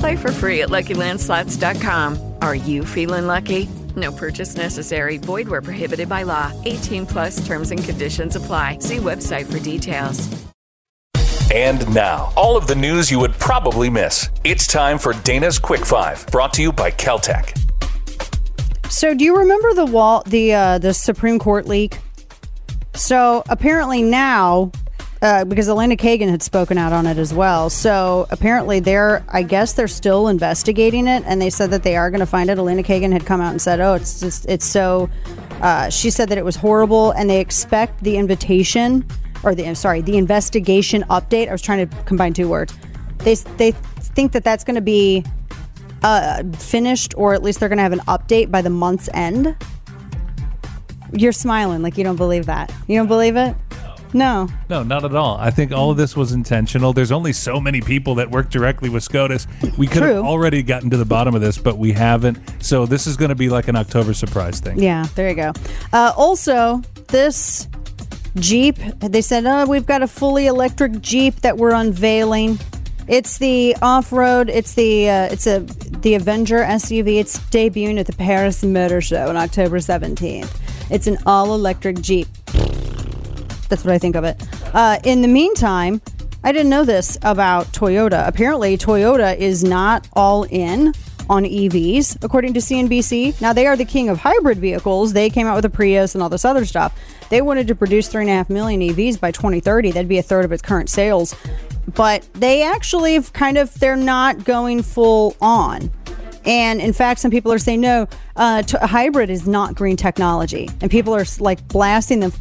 Play 0.00 0.16
for 0.16 0.32
free 0.32 0.62
at 0.62 0.70
LuckyLandSlots.com. 0.70 2.34
Are 2.42 2.54
you 2.54 2.84
feeling 2.84 3.26
lucky? 3.26 3.68
No 3.94 4.10
purchase 4.12 4.56
necessary. 4.56 5.18
Void 5.18 5.48
where 5.48 5.62
prohibited 5.62 6.08
by 6.08 6.24
law. 6.24 6.52
18 6.64 7.06
plus 7.06 7.46
terms 7.46 7.70
and 7.70 7.82
conditions 7.82 8.34
apply. 8.34 8.78
See 8.80 8.96
website 8.96 9.50
for 9.50 9.58
details. 9.60 10.28
And 11.54 11.94
now, 11.94 12.32
all 12.36 12.56
of 12.56 12.66
the 12.66 12.74
news 12.74 13.10
you 13.10 13.20
would 13.20 13.32
probably 13.34 13.88
miss. 13.88 14.30
It's 14.42 14.66
time 14.66 14.98
for 14.98 15.12
Dana's 15.12 15.60
Quick 15.60 15.86
Five, 15.86 16.26
brought 16.26 16.52
to 16.54 16.62
you 16.62 16.72
by 16.72 16.90
Keltec. 16.90 17.56
So, 18.90 19.14
do 19.14 19.24
you 19.24 19.36
remember 19.36 19.72
the 19.72 19.86
wall, 19.86 20.24
the 20.26 20.54
uh, 20.54 20.78
the 20.78 20.92
Supreme 20.92 21.38
Court 21.38 21.66
leak? 21.66 21.98
So 22.96 23.44
apparently 23.50 24.02
now, 24.02 24.72
uh, 25.22 25.44
because 25.44 25.68
Elena 25.68 25.96
Kagan 25.96 26.28
had 26.28 26.42
spoken 26.42 26.78
out 26.78 26.92
on 26.92 27.06
it 27.06 27.18
as 27.18 27.32
well. 27.32 27.70
So 27.70 28.26
apparently 28.30 28.80
they're, 28.80 29.24
I 29.28 29.42
guess 29.42 29.72
they're 29.72 29.88
still 29.88 30.28
investigating 30.28 31.06
it, 31.06 31.22
and 31.26 31.40
they 31.40 31.50
said 31.50 31.70
that 31.70 31.82
they 31.82 31.96
are 31.96 32.10
going 32.10 32.20
to 32.20 32.26
find 32.26 32.50
it. 32.50 32.58
Elena 32.58 32.82
Kagan 32.82 33.12
had 33.12 33.24
come 33.24 33.40
out 33.40 33.50
and 33.50 33.60
said, 33.60 33.80
"Oh, 33.80 33.94
it's 33.94 34.20
just, 34.20 34.46
it's 34.46 34.66
so." 34.66 35.08
Uh, 35.62 35.88
she 35.88 36.10
said 36.10 36.28
that 36.28 36.38
it 36.38 36.44
was 36.44 36.56
horrible, 36.56 37.12
and 37.12 37.30
they 37.30 37.40
expect 37.40 38.02
the 38.02 38.16
invitation, 38.16 39.06
or 39.42 39.54
the 39.54 39.74
sorry, 39.74 40.02
the 40.02 40.16
investigation 40.18 41.02
update. 41.08 41.48
I 41.48 41.52
was 41.52 41.62
trying 41.62 41.88
to 41.88 41.96
combine 42.04 42.34
two 42.34 42.48
words. 42.48 42.74
They 43.18 43.34
they 43.56 43.72
think 43.72 44.32
that 44.32 44.44
that's 44.44 44.64
going 44.64 44.76
to 44.76 44.82
be 44.82 45.24
uh, 46.02 46.42
finished, 46.58 47.14
or 47.16 47.34
at 47.34 47.42
least 47.42 47.60
they're 47.60 47.68
going 47.68 47.78
to 47.78 47.82
have 47.82 47.92
an 47.92 48.00
update 48.00 48.50
by 48.50 48.62
the 48.62 48.70
month's 48.70 49.08
end. 49.14 49.56
You're 51.12 51.32
smiling 51.32 51.82
like 51.82 51.96
you 51.96 52.04
don't 52.04 52.16
believe 52.16 52.46
that. 52.46 52.72
You 52.86 52.98
don't 52.98 53.06
believe 53.06 53.36
it? 53.36 53.56
No. 54.12 54.48
No, 54.68 54.82
not 54.82 55.04
at 55.04 55.14
all. 55.14 55.36
I 55.38 55.50
think 55.50 55.72
all 55.72 55.90
of 55.90 55.96
this 55.96 56.16
was 56.16 56.32
intentional. 56.32 56.92
There's 56.92 57.12
only 57.12 57.32
so 57.32 57.60
many 57.60 57.80
people 57.80 58.14
that 58.16 58.30
work 58.30 58.50
directly 58.50 58.88
with 58.88 59.02
SCOTUS. 59.02 59.46
We 59.76 59.86
could 59.86 60.02
have 60.02 60.12
True. 60.16 60.22
already 60.22 60.62
gotten 60.62 60.90
to 60.90 60.96
the 60.96 61.04
bottom 61.04 61.34
of 61.34 61.40
this, 61.40 61.58
but 61.58 61.78
we 61.78 61.92
haven't. 61.92 62.38
So 62.62 62.86
this 62.86 63.06
is 63.06 63.16
going 63.16 63.30
to 63.30 63.34
be 63.34 63.48
like 63.48 63.68
an 63.68 63.76
October 63.76 64.14
surprise 64.14 64.60
thing. 64.60 64.78
Yeah, 64.78 65.06
there 65.14 65.28
you 65.28 65.34
go. 65.36 65.52
Uh, 65.92 66.12
also, 66.16 66.82
this 67.08 67.68
Jeep, 68.36 68.76
they 69.00 69.22
said, 69.22 69.46
oh, 69.46 69.66
we've 69.66 69.86
got 69.86 70.02
a 70.02 70.06
fully 70.06 70.46
electric 70.46 71.00
Jeep 71.00 71.36
that 71.36 71.56
we're 71.56 71.74
unveiling. 71.74 72.58
It's 73.08 73.38
the 73.38 73.76
off-road. 73.82 74.50
It's 74.50 74.74
the 74.74 75.08
uh, 75.08 75.28
it's 75.30 75.46
a 75.46 75.60
the 75.60 76.14
Avenger 76.14 76.58
SUV. 76.58 77.20
It's 77.20 77.38
debuting 77.38 78.00
at 78.00 78.06
the 78.06 78.12
Paris 78.12 78.64
Motor 78.64 79.00
Show 79.00 79.28
on 79.28 79.36
October 79.36 79.78
17th. 79.78 80.50
It's 80.90 81.06
an 81.06 81.16
all-electric 81.24 82.00
Jeep. 82.00 82.26
That's 83.68 83.84
what 83.84 83.94
I 83.94 83.98
think 83.98 84.16
of 84.16 84.24
it. 84.24 84.42
Uh, 84.74 84.98
in 85.04 85.22
the 85.22 85.28
meantime, 85.28 86.00
I 86.44 86.52
didn't 86.52 86.70
know 86.70 86.84
this 86.84 87.18
about 87.22 87.66
Toyota. 87.68 88.26
Apparently, 88.26 88.76
Toyota 88.78 89.36
is 89.36 89.64
not 89.64 90.08
all 90.12 90.44
in 90.44 90.92
on 91.28 91.44
EVs, 91.44 92.22
according 92.22 92.54
to 92.54 92.60
CNBC. 92.60 93.40
Now, 93.40 93.52
they 93.52 93.66
are 93.66 93.76
the 93.76 93.84
king 93.84 94.08
of 94.08 94.18
hybrid 94.18 94.58
vehicles. 94.58 95.12
They 95.12 95.28
came 95.28 95.46
out 95.46 95.56
with 95.56 95.64
a 95.64 95.70
Prius 95.70 96.14
and 96.14 96.22
all 96.22 96.28
this 96.28 96.44
other 96.44 96.64
stuff. 96.64 96.96
They 97.30 97.42
wanted 97.42 97.66
to 97.68 97.74
produce 97.74 98.08
3.5 98.12 98.48
million 98.48 98.80
EVs 98.80 99.18
by 99.18 99.32
2030. 99.32 99.90
That'd 99.92 100.08
be 100.08 100.18
a 100.18 100.22
third 100.22 100.44
of 100.44 100.52
its 100.52 100.62
current 100.62 100.88
sales. 100.88 101.34
But 101.94 102.28
they 102.34 102.62
actually 102.62 103.14
have 103.14 103.32
kind 103.32 103.58
of, 103.58 103.74
they're 103.80 103.96
not 103.96 104.44
going 104.44 104.82
full 104.82 105.36
on. 105.40 105.90
And 106.44 106.80
in 106.80 106.92
fact, 106.92 107.18
some 107.18 107.32
people 107.32 107.52
are 107.52 107.58
saying, 107.58 107.80
no, 107.80 108.06
uh, 108.36 108.62
t- 108.62 108.78
hybrid 108.80 109.30
is 109.30 109.48
not 109.48 109.74
green 109.74 109.96
technology. 109.96 110.70
And 110.80 110.90
people 110.90 111.14
are 111.14 111.24
like 111.40 111.66
blasting 111.66 112.20
them. 112.20 112.32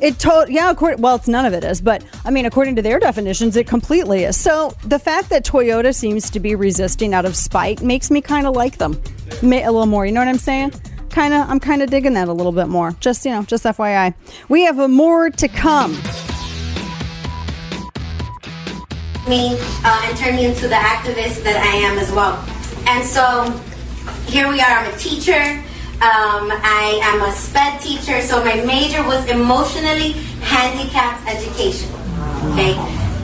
It 0.00 0.18
told 0.18 0.48
yeah, 0.48 0.70
according, 0.70 1.02
well, 1.02 1.16
it's 1.16 1.28
none 1.28 1.44
of 1.44 1.52
it 1.52 1.62
is, 1.62 1.80
but 1.80 2.04
I 2.24 2.30
mean, 2.30 2.46
according 2.46 2.76
to 2.76 2.82
their 2.82 2.98
definitions, 2.98 3.56
it 3.56 3.66
completely 3.66 4.24
is. 4.24 4.36
So 4.36 4.74
the 4.84 4.98
fact 4.98 5.28
that 5.30 5.44
Toyota 5.44 5.94
seems 5.94 6.30
to 6.30 6.40
be 6.40 6.54
resisting 6.54 7.14
out 7.14 7.24
of 7.24 7.36
spite 7.36 7.82
makes 7.82 8.10
me 8.10 8.20
kind 8.20 8.46
of 8.46 8.56
like 8.56 8.78
them 8.78 9.00
a 9.42 9.46
little 9.46 9.86
more. 9.86 10.06
You 10.06 10.12
know 10.12 10.20
what 10.20 10.28
I'm 10.28 10.38
saying? 10.38 10.72
Kind 11.10 11.34
of, 11.34 11.48
I'm 11.50 11.60
kind 11.60 11.82
of 11.82 11.90
digging 11.90 12.14
that 12.14 12.28
a 12.28 12.32
little 12.32 12.52
bit 12.52 12.68
more. 12.68 12.92
Just 13.00 13.24
you 13.24 13.32
know, 13.32 13.42
just 13.42 13.64
FYI, 13.64 14.14
we 14.48 14.62
have 14.64 14.76
more 14.88 15.30
to 15.30 15.48
come. 15.48 16.00
me 19.28 19.56
uh, 19.84 20.02
and 20.06 20.16
turn 20.16 20.34
me 20.34 20.46
into 20.46 20.66
the 20.66 20.74
activist 20.74 21.44
that 21.44 21.56
I 21.56 21.76
am 21.86 21.98
as 21.98 22.10
well. 22.10 22.42
And 22.88 23.04
so 23.04 23.46
here 24.26 24.48
we 24.48 24.60
are. 24.60 24.66
I'm 24.66 24.92
a 24.92 24.96
teacher. 24.98 25.62
Um, 26.02 26.50
I 26.50 26.98
am 27.02 27.22
a 27.22 27.32
SPED 27.32 27.80
teacher. 27.80 28.20
So 28.22 28.42
my 28.42 28.54
major 28.64 29.02
was 29.04 29.26
emotionally 29.28 30.12
handicapped 30.40 31.28
education. 31.28 31.90
Okay, 32.52 32.72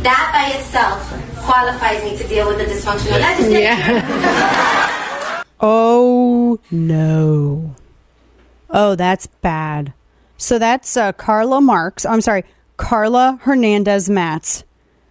that 0.02 0.30
by 0.32 0.58
itself 0.58 1.00
qualifies 1.44 2.04
me 2.04 2.18
to 2.18 2.28
deal 2.28 2.46
with 2.48 2.58
the 2.58 2.64
dysfunctional 2.64 3.20
legislature. 3.20 4.92
Oh 5.60 6.60
no. 6.70 7.74
Oh, 8.68 8.94
that's 8.94 9.26
bad. 9.26 9.94
So 10.36 10.58
that's 10.58 10.96
uh, 10.96 11.12
Carla 11.12 11.60
Marks. 11.60 12.04
I'm 12.04 12.20
sorry, 12.20 12.44
Karla 12.76 13.38
Hernandez 13.42 14.10
Mats, 14.10 14.64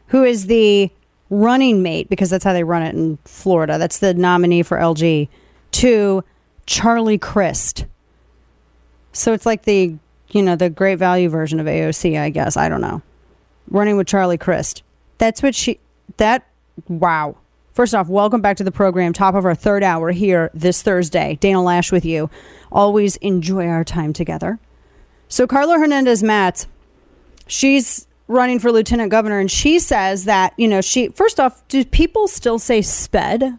who 0.08 0.24
is 0.24 0.46
the 0.46 0.92
running 1.32 1.82
mate 1.82 2.10
because 2.10 2.30
that's 2.30 2.44
how 2.44 2.54
they 2.54 2.64
run 2.64 2.84
it 2.84 2.94
in 2.94 3.18
Florida. 3.26 3.78
That's 3.80 3.98
the 3.98 4.14
nominee 4.14 4.62
for 4.62 4.78
LG 4.78 5.28
to 5.72 6.24
Charlie 6.66 7.18
Crist. 7.18 7.86
So 9.14 9.34
it's 9.34 9.46
like 9.46 9.64
the 9.64 9.96
you 10.32 10.42
know 10.42 10.56
the 10.56 10.70
great 10.70 10.96
value 10.96 11.30
version 11.30 11.60
of 11.60 11.68
AOC, 11.68 12.20
I 12.20 12.30
guess. 12.30 12.58
I 12.58 12.70
don't 12.70 12.82
know. 12.82 13.02
Running 13.70 13.98
with 13.98 14.08
Charlie 14.08 14.38
Crist. 14.38 14.84
That's 15.18 15.42
what 15.42 15.56
she. 15.56 15.80
That 16.18 16.46
wow. 16.88 17.38
First 17.74 17.94
off, 17.94 18.08
welcome 18.08 18.42
back 18.42 18.58
to 18.58 18.64
the 18.64 18.72
program. 18.72 19.12
Top 19.12 19.36
of 19.36 19.44
our 19.46 19.56
third 19.56 19.84
hour 19.84 20.12
here 20.12 20.50
this 20.54 20.82
Thursday. 20.82 21.38
Dana 21.42 21.60
Loesch 21.60 21.92
with 21.92 22.06
you. 22.06 22.30
Always 22.72 23.18
enjoy 23.18 23.68
our 23.68 23.84
time 23.84 24.14
together. 24.14 24.60
So 25.28 25.46
Karla 25.46 25.78
Hernandez 25.78 26.24
Mats, 26.24 26.68
she's 27.48 28.08
running 28.28 28.60
for 28.60 28.72
lieutenant 28.72 29.12
governor, 29.12 29.40
and 29.40 29.52
she 29.52 29.80
says 29.80 30.26
that 30.26 30.54
you 30.58 30.68
know 30.68 30.82
she. 30.82 31.10
First 31.10 31.40
off, 31.40 31.68
do 31.68 31.84
people 31.86 32.28
still 32.28 32.60
say 32.60 32.82
sped? 32.82 33.58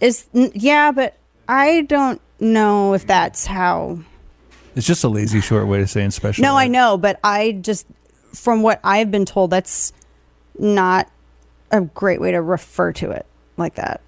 Is 0.00 0.26
yeah, 0.32 0.92
but 0.92 1.16
I 1.48 1.82
don't 1.82 2.20
know 2.40 2.94
if 2.94 3.06
that's 3.06 3.46
how. 3.46 3.98
It's 4.74 4.86
just 4.86 5.04
a 5.04 5.08
lazy 5.08 5.40
short 5.40 5.66
way 5.68 5.78
to 5.78 5.86
say 5.86 6.02
in 6.04 6.10
special. 6.10 6.42
No. 6.42 6.56
I 6.56 6.68
know, 6.68 6.98
but 6.98 7.18
I 7.24 7.52
just, 7.52 7.86
from 8.34 8.62
what 8.62 8.80
I've 8.84 9.10
been 9.10 9.24
told, 9.24 9.50
that's 9.50 9.92
not 10.58 11.10
a 11.70 11.80
great 11.80 12.20
way 12.20 12.32
to 12.32 12.42
refer 12.42 12.92
to 12.92 13.10
it 13.10 13.26
like 13.56 13.76
that. 13.76 14.00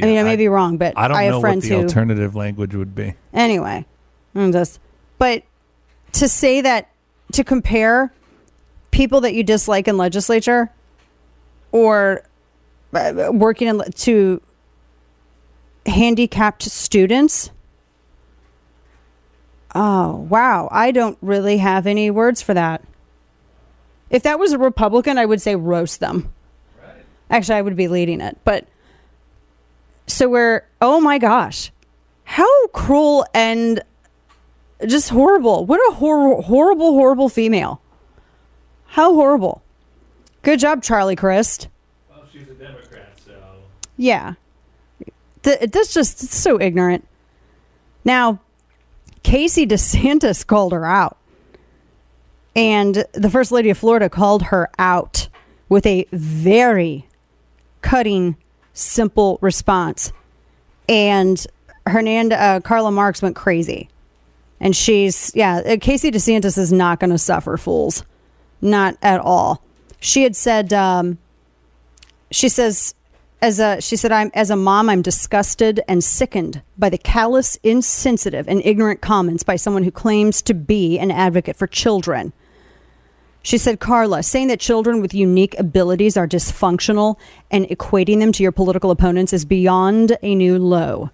I 0.00 0.06
mean, 0.06 0.18
I 0.18 0.22
may 0.22 0.36
be 0.36 0.48
wrong, 0.48 0.78
but 0.78 0.94
I 0.96 1.06
don't 1.06 1.16
have 1.16 1.30
know 1.30 1.38
what 1.38 1.42
friends 1.42 1.68
the 1.68 1.76
who. 1.76 1.82
alternative 1.82 2.34
language 2.34 2.74
would 2.74 2.94
be. 2.94 3.14
Anyway, 3.32 3.84
I'm 4.34 4.50
just, 4.50 4.80
but 5.18 5.44
to 6.12 6.28
say 6.28 6.62
that 6.62 6.88
to 7.32 7.44
compare 7.44 8.12
people 8.90 9.20
that 9.20 9.34
you 9.34 9.44
dislike 9.44 9.86
in 9.86 9.96
legislature 9.96 10.72
or 11.70 12.24
uh, 12.94 13.28
working 13.32 13.68
in, 13.68 13.82
to 13.92 14.40
handicapped 15.86 16.62
students. 16.62 17.50
Oh, 19.74 20.16
wow. 20.28 20.68
I 20.70 20.90
don't 20.90 21.18
really 21.22 21.58
have 21.58 21.86
any 21.86 22.10
words 22.10 22.42
for 22.42 22.54
that. 22.54 22.82
If 24.10 24.22
that 24.24 24.38
was 24.38 24.52
a 24.52 24.58
Republican, 24.58 25.16
I 25.16 25.24
would 25.24 25.40
say 25.40 25.56
roast 25.56 26.00
them. 26.00 26.32
Actually, 27.30 27.56
I 27.56 27.62
would 27.62 27.76
be 27.76 27.88
leading 27.88 28.20
it. 28.20 28.36
But 28.44 28.66
so 30.06 30.28
we're, 30.28 30.64
oh 30.82 31.00
my 31.00 31.18
gosh, 31.18 31.72
how 32.24 32.66
cruel 32.68 33.24
and 33.32 33.82
just 34.86 35.08
horrible. 35.08 35.64
What 35.64 35.80
a 35.90 35.94
hor- 35.94 36.42
horrible, 36.42 36.92
horrible 36.92 37.30
female. 37.30 37.80
How 38.84 39.14
horrible. 39.14 39.62
Good 40.42 40.58
job, 40.58 40.82
Charlie 40.82 41.16
Crist. 41.16 41.68
Well, 42.10 42.24
she's 42.30 42.48
a 42.48 42.54
Democrat, 42.54 43.18
so. 43.24 43.32
Yeah. 43.96 44.34
Th- 45.42 45.70
that's 45.70 45.92
just 45.92 46.18
so 46.18 46.60
ignorant. 46.60 47.06
Now, 48.04 48.40
Casey 49.22 49.66
DeSantis 49.66 50.46
called 50.46 50.72
her 50.72 50.86
out. 50.86 51.16
And 52.54 53.06
the 53.12 53.30
First 53.30 53.50
Lady 53.50 53.70
of 53.70 53.78
Florida 53.78 54.10
called 54.10 54.44
her 54.44 54.70
out 54.78 55.28
with 55.68 55.86
a 55.86 56.06
very 56.12 57.06
cutting, 57.80 58.36
simple 58.74 59.38
response. 59.40 60.12
And 60.88 61.44
Hernanda, 61.86 62.40
uh, 62.40 62.60
Carla 62.60 62.90
Marks 62.90 63.22
went 63.22 63.36
crazy. 63.36 63.88
And 64.60 64.76
she's, 64.76 65.32
yeah, 65.34 65.62
uh, 65.64 65.76
Casey 65.80 66.10
DeSantis 66.10 66.58
is 66.58 66.72
not 66.72 67.00
going 67.00 67.10
to 67.10 67.18
suffer 67.18 67.56
fools. 67.56 68.04
Not 68.60 68.96
at 69.02 69.20
all. 69.20 69.62
She 69.98 70.22
had 70.22 70.36
said, 70.36 70.72
um, 70.72 71.18
she 72.30 72.48
says, 72.48 72.94
as 73.42 73.58
a 73.58 73.80
she 73.80 73.96
said 73.96 74.12
i'm 74.12 74.30
as 74.32 74.48
a 74.48 74.56
mom 74.56 74.88
i'm 74.88 75.02
disgusted 75.02 75.80
and 75.88 76.02
sickened 76.02 76.62
by 76.78 76.88
the 76.88 76.96
callous 76.96 77.58
insensitive 77.64 78.48
and 78.48 78.64
ignorant 78.64 79.00
comments 79.00 79.42
by 79.42 79.56
someone 79.56 79.82
who 79.82 79.90
claims 79.90 80.40
to 80.40 80.54
be 80.54 80.98
an 80.98 81.10
advocate 81.10 81.56
for 81.56 81.66
children. 81.66 82.32
She 83.42 83.58
said 83.58 83.80
carla 83.80 84.22
saying 84.22 84.46
that 84.48 84.60
children 84.60 85.02
with 85.02 85.12
unique 85.12 85.58
abilities 85.58 86.16
are 86.16 86.28
dysfunctional 86.28 87.16
and 87.50 87.66
equating 87.66 88.20
them 88.20 88.30
to 88.32 88.42
your 88.44 88.52
political 88.52 88.92
opponents 88.92 89.32
is 89.32 89.44
beyond 89.44 90.16
a 90.22 90.34
new 90.36 90.56
low. 90.56 91.10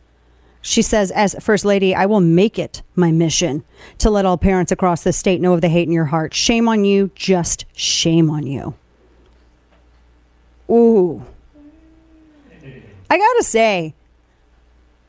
She 0.60 0.82
says 0.82 1.10
as 1.12 1.34
first 1.40 1.64
lady 1.64 1.94
i 1.94 2.04
will 2.04 2.20
make 2.20 2.58
it 2.58 2.82
my 2.94 3.10
mission 3.10 3.64
to 3.96 4.10
let 4.10 4.26
all 4.26 4.36
parents 4.36 4.70
across 4.70 5.02
the 5.02 5.14
state 5.14 5.40
know 5.40 5.54
of 5.54 5.62
the 5.62 5.70
hate 5.70 5.88
in 5.88 5.92
your 5.92 6.06
heart. 6.06 6.34
Shame 6.34 6.68
on 6.68 6.84
you. 6.84 7.10
Just 7.14 7.64
shame 7.72 8.28
on 8.28 8.46
you. 8.46 8.74
Ooh. 10.70 11.24
I 13.10 13.18
gotta 13.18 13.42
say, 13.42 13.94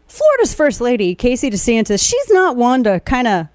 Florida's 0.08 0.54
first 0.54 0.82
lady, 0.82 1.16
Casey 1.16 1.50
DeSantis, 1.50 2.08
she's 2.08 2.30
not 2.30 2.56
one 2.56 2.84
to 2.84 3.00
kind 3.02 3.28
of 3.28 3.48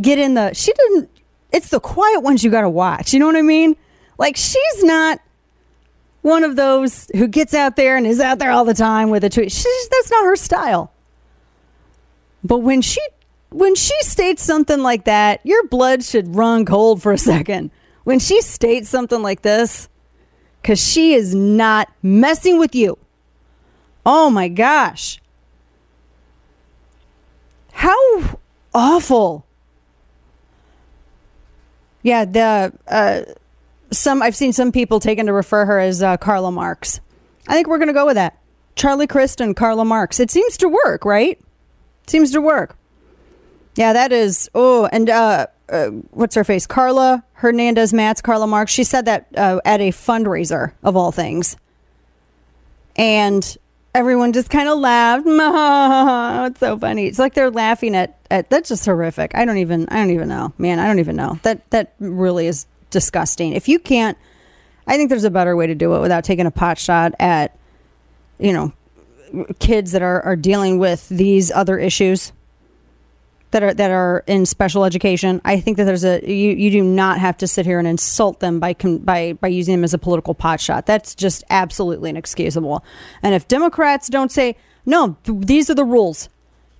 get 0.00 0.18
in 0.18 0.34
the. 0.34 0.54
She 0.54 0.72
didn't. 0.72 1.10
It's 1.52 1.70
the 1.70 1.80
quiet 1.80 2.20
ones 2.20 2.44
you 2.44 2.50
gotta 2.50 2.68
watch. 2.68 3.12
You 3.12 3.20
know 3.20 3.26
what 3.26 3.36
I 3.36 3.42
mean? 3.42 3.76
Like 4.18 4.36
she's 4.36 4.84
not 4.84 5.20
one 6.22 6.44
of 6.44 6.56
those 6.56 7.10
who 7.14 7.28
gets 7.28 7.54
out 7.54 7.76
there 7.76 7.96
and 7.96 8.06
is 8.06 8.20
out 8.20 8.38
there 8.38 8.50
all 8.50 8.64
the 8.64 8.74
time 8.74 9.10
with 9.10 9.24
a 9.24 9.30
tweet. 9.30 9.52
She's, 9.52 9.88
that's 9.88 10.10
not 10.10 10.24
her 10.24 10.36
style. 10.36 10.92
But 12.44 12.58
when 12.58 12.82
she 12.82 13.00
when 13.50 13.74
she 13.74 13.94
states 14.02 14.42
something 14.42 14.82
like 14.82 15.04
that, 15.04 15.40
your 15.44 15.66
blood 15.68 16.04
should 16.04 16.34
run 16.34 16.64
cold 16.64 17.02
for 17.02 17.12
a 17.12 17.18
second. 17.18 17.70
When 18.04 18.18
she 18.18 18.40
states 18.40 18.88
something 18.88 19.22
like 19.22 19.42
this, 19.42 19.88
because 20.62 20.82
she 20.82 21.14
is 21.14 21.34
not 21.34 21.92
messing 22.02 22.58
with 22.58 22.74
you. 22.74 22.98
Oh 24.10 24.30
my 24.30 24.48
gosh. 24.48 25.20
How 27.72 28.38
awful. 28.72 29.44
Yeah, 32.00 32.24
the 32.24 32.72
uh, 32.86 33.20
some 33.90 34.22
I've 34.22 34.34
seen 34.34 34.54
some 34.54 34.72
people 34.72 34.98
taken 34.98 35.26
to 35.26 35.34
refer 35.34 35.66
her 35.66 35.78
as 35.78 36.02
uh, 36.02 36.16
Carla 36.16 36.50
Marx. 36.50 37.00
I 37.48 37.52
think 37.52 37.68
we're 37.68 37.76
going 37.76 37.88
to 37.88 37.92
go 37.92 38.06
with 38.06 38.14
that. 38.14 38.38
Charlie 38.76 39.06
Crist 39.06 39.42
and 39.42 39.54
Carla 39.54 39.84
Marx. 39.84 40.18
It 40.20 40.30
seems 40.30 40.56
to 40.56 40.70
work, 40.70 41.04
right? 41.04 41.38
Seems 42.06 42.30
to 42.30 42.40
work. 42.40 42.78
Yeah, 43.74 43.92
that 43.92 44.10
is. 44.10 44.48
Oh, 44.54 44.86
and 44.86 45.10
uh, 45.10 45.48
uh, 45.68 45.88
what's 46.12 46.34
her 46.34 46.44
face? 46.44 46.66
Karla 46.66 47.24
Hernandez 47.34 47.92
Mats, 47.92 48.22
Carla 48.22 48.46
Marx. 48.46 48.72
She 48.72 48.84
said 48.84 49.04
that 49.04 49.26
uh, 49.36 49.60
at 49.66 49.82
a 49.82 49.90
fundraiser 49.90 50.72
of 50.82 50.96
all 50.96 51.12
things, 51.12 51.58
and 52.96 53.58
everyone 53.94 54.32
just 54.32 54.50
kind 54.50 54.68
of 54.68 54.78
laughed. 54.78 55.24
it's 56.50 56.60
so 56.60 56.78
funny. 56.78 57.06
It's 57.06 57.18
like 57.18 57.34
they're 57.34 57.50
laughing 57.50 57.94
at, 57.96 58.18
at. 58.30 58.50
That's 58.50 58.68
just 58.68 58.84
horrific. 58.84 59.32
I 59.34 59.44
don't 59.44 59.58
even. 59.58 59.88
I 59.88 59.96
don't 59.96 60.10
even 60.10 60.28
know, 60.28 60.52
man. 60.58 60.78
I 60.78 60.86
don't 60.86 60.98
even 60.98 61.16
know. 61.16 61.38
That 61.42 61.68
that 61.70 61.94
really 61.98 62.46
is 62.46 62.66
disgusting. 62.90 63.52
If 63.52 63.68
you 63.68 63.78
can't, 63.78 64.16
I 64.86 64.96
think 64.96 65.10
there's 65.10 65.24
a 65.24 65.30
better 65.30 65.56
way 65.56 65.66
to 65.66 65.74
do 65.74 65.94
it 65.94 66.00
without 66.00 66.24
taking 66.24 66.46
a 66.46 66.50
pot 66.50 66.78
shot 66.78 67.12
at, 67.18 67.56
you 68.38 68.52
know, 68.52 68.72
kids 69.58 69.92
that 69.92 70.02
are, 70.02 70.22
are 70.22 70.36
dealing 70.36 70.78
with 70.78 71.08
these 71.08 71.50
other 71.50 71.78
issues 71.78 72.32
that 73.50 73.62
are 73.62 73.74
that 73.74 73.90
are 73.90 74.24
in 74.26 74.46
special 74.46 74.84
education. 74.84 75.40
I 75.44 75.60
think 75.60 75.76
that 75.76 75.84
there's 75.84 76.04
a 76.04 76.20
you, 76.30 76.50
you 76.50 76.70
do 76.70 76.82
not 76.82 77.18
have 77.18 77.36
to 77.38 77.46
sit 77.46 77.64
here 77.64 77.78
and 77.78 77.88
insult 77.88 78.40
them 78.40 78.60
by 78.60 78.74
by 78.74 79.32
by 79.34 79.48
using 79.48 79.74
them 79.74 79.84
as 79.84 79.94
a 79.94 79.98
political 79.98 80.34
pot 80.34 80.60
shot. 80.60 80.86
That's 80.86 81.14
just 81.14 81.44
absolutely 81.50 82.10
inexcusable. 82.10 82.84
And 83.22 83.34
if 83.34 83.48
Democrats 83.48 84.08
don't 84.08 84.30
say 84.30 84.56
no, 84.84 85.16
th- 85.24 85.38
these 85.46 85.70
are 85.70 85.74
the 85.74 85.84
rules, 85.84 86.28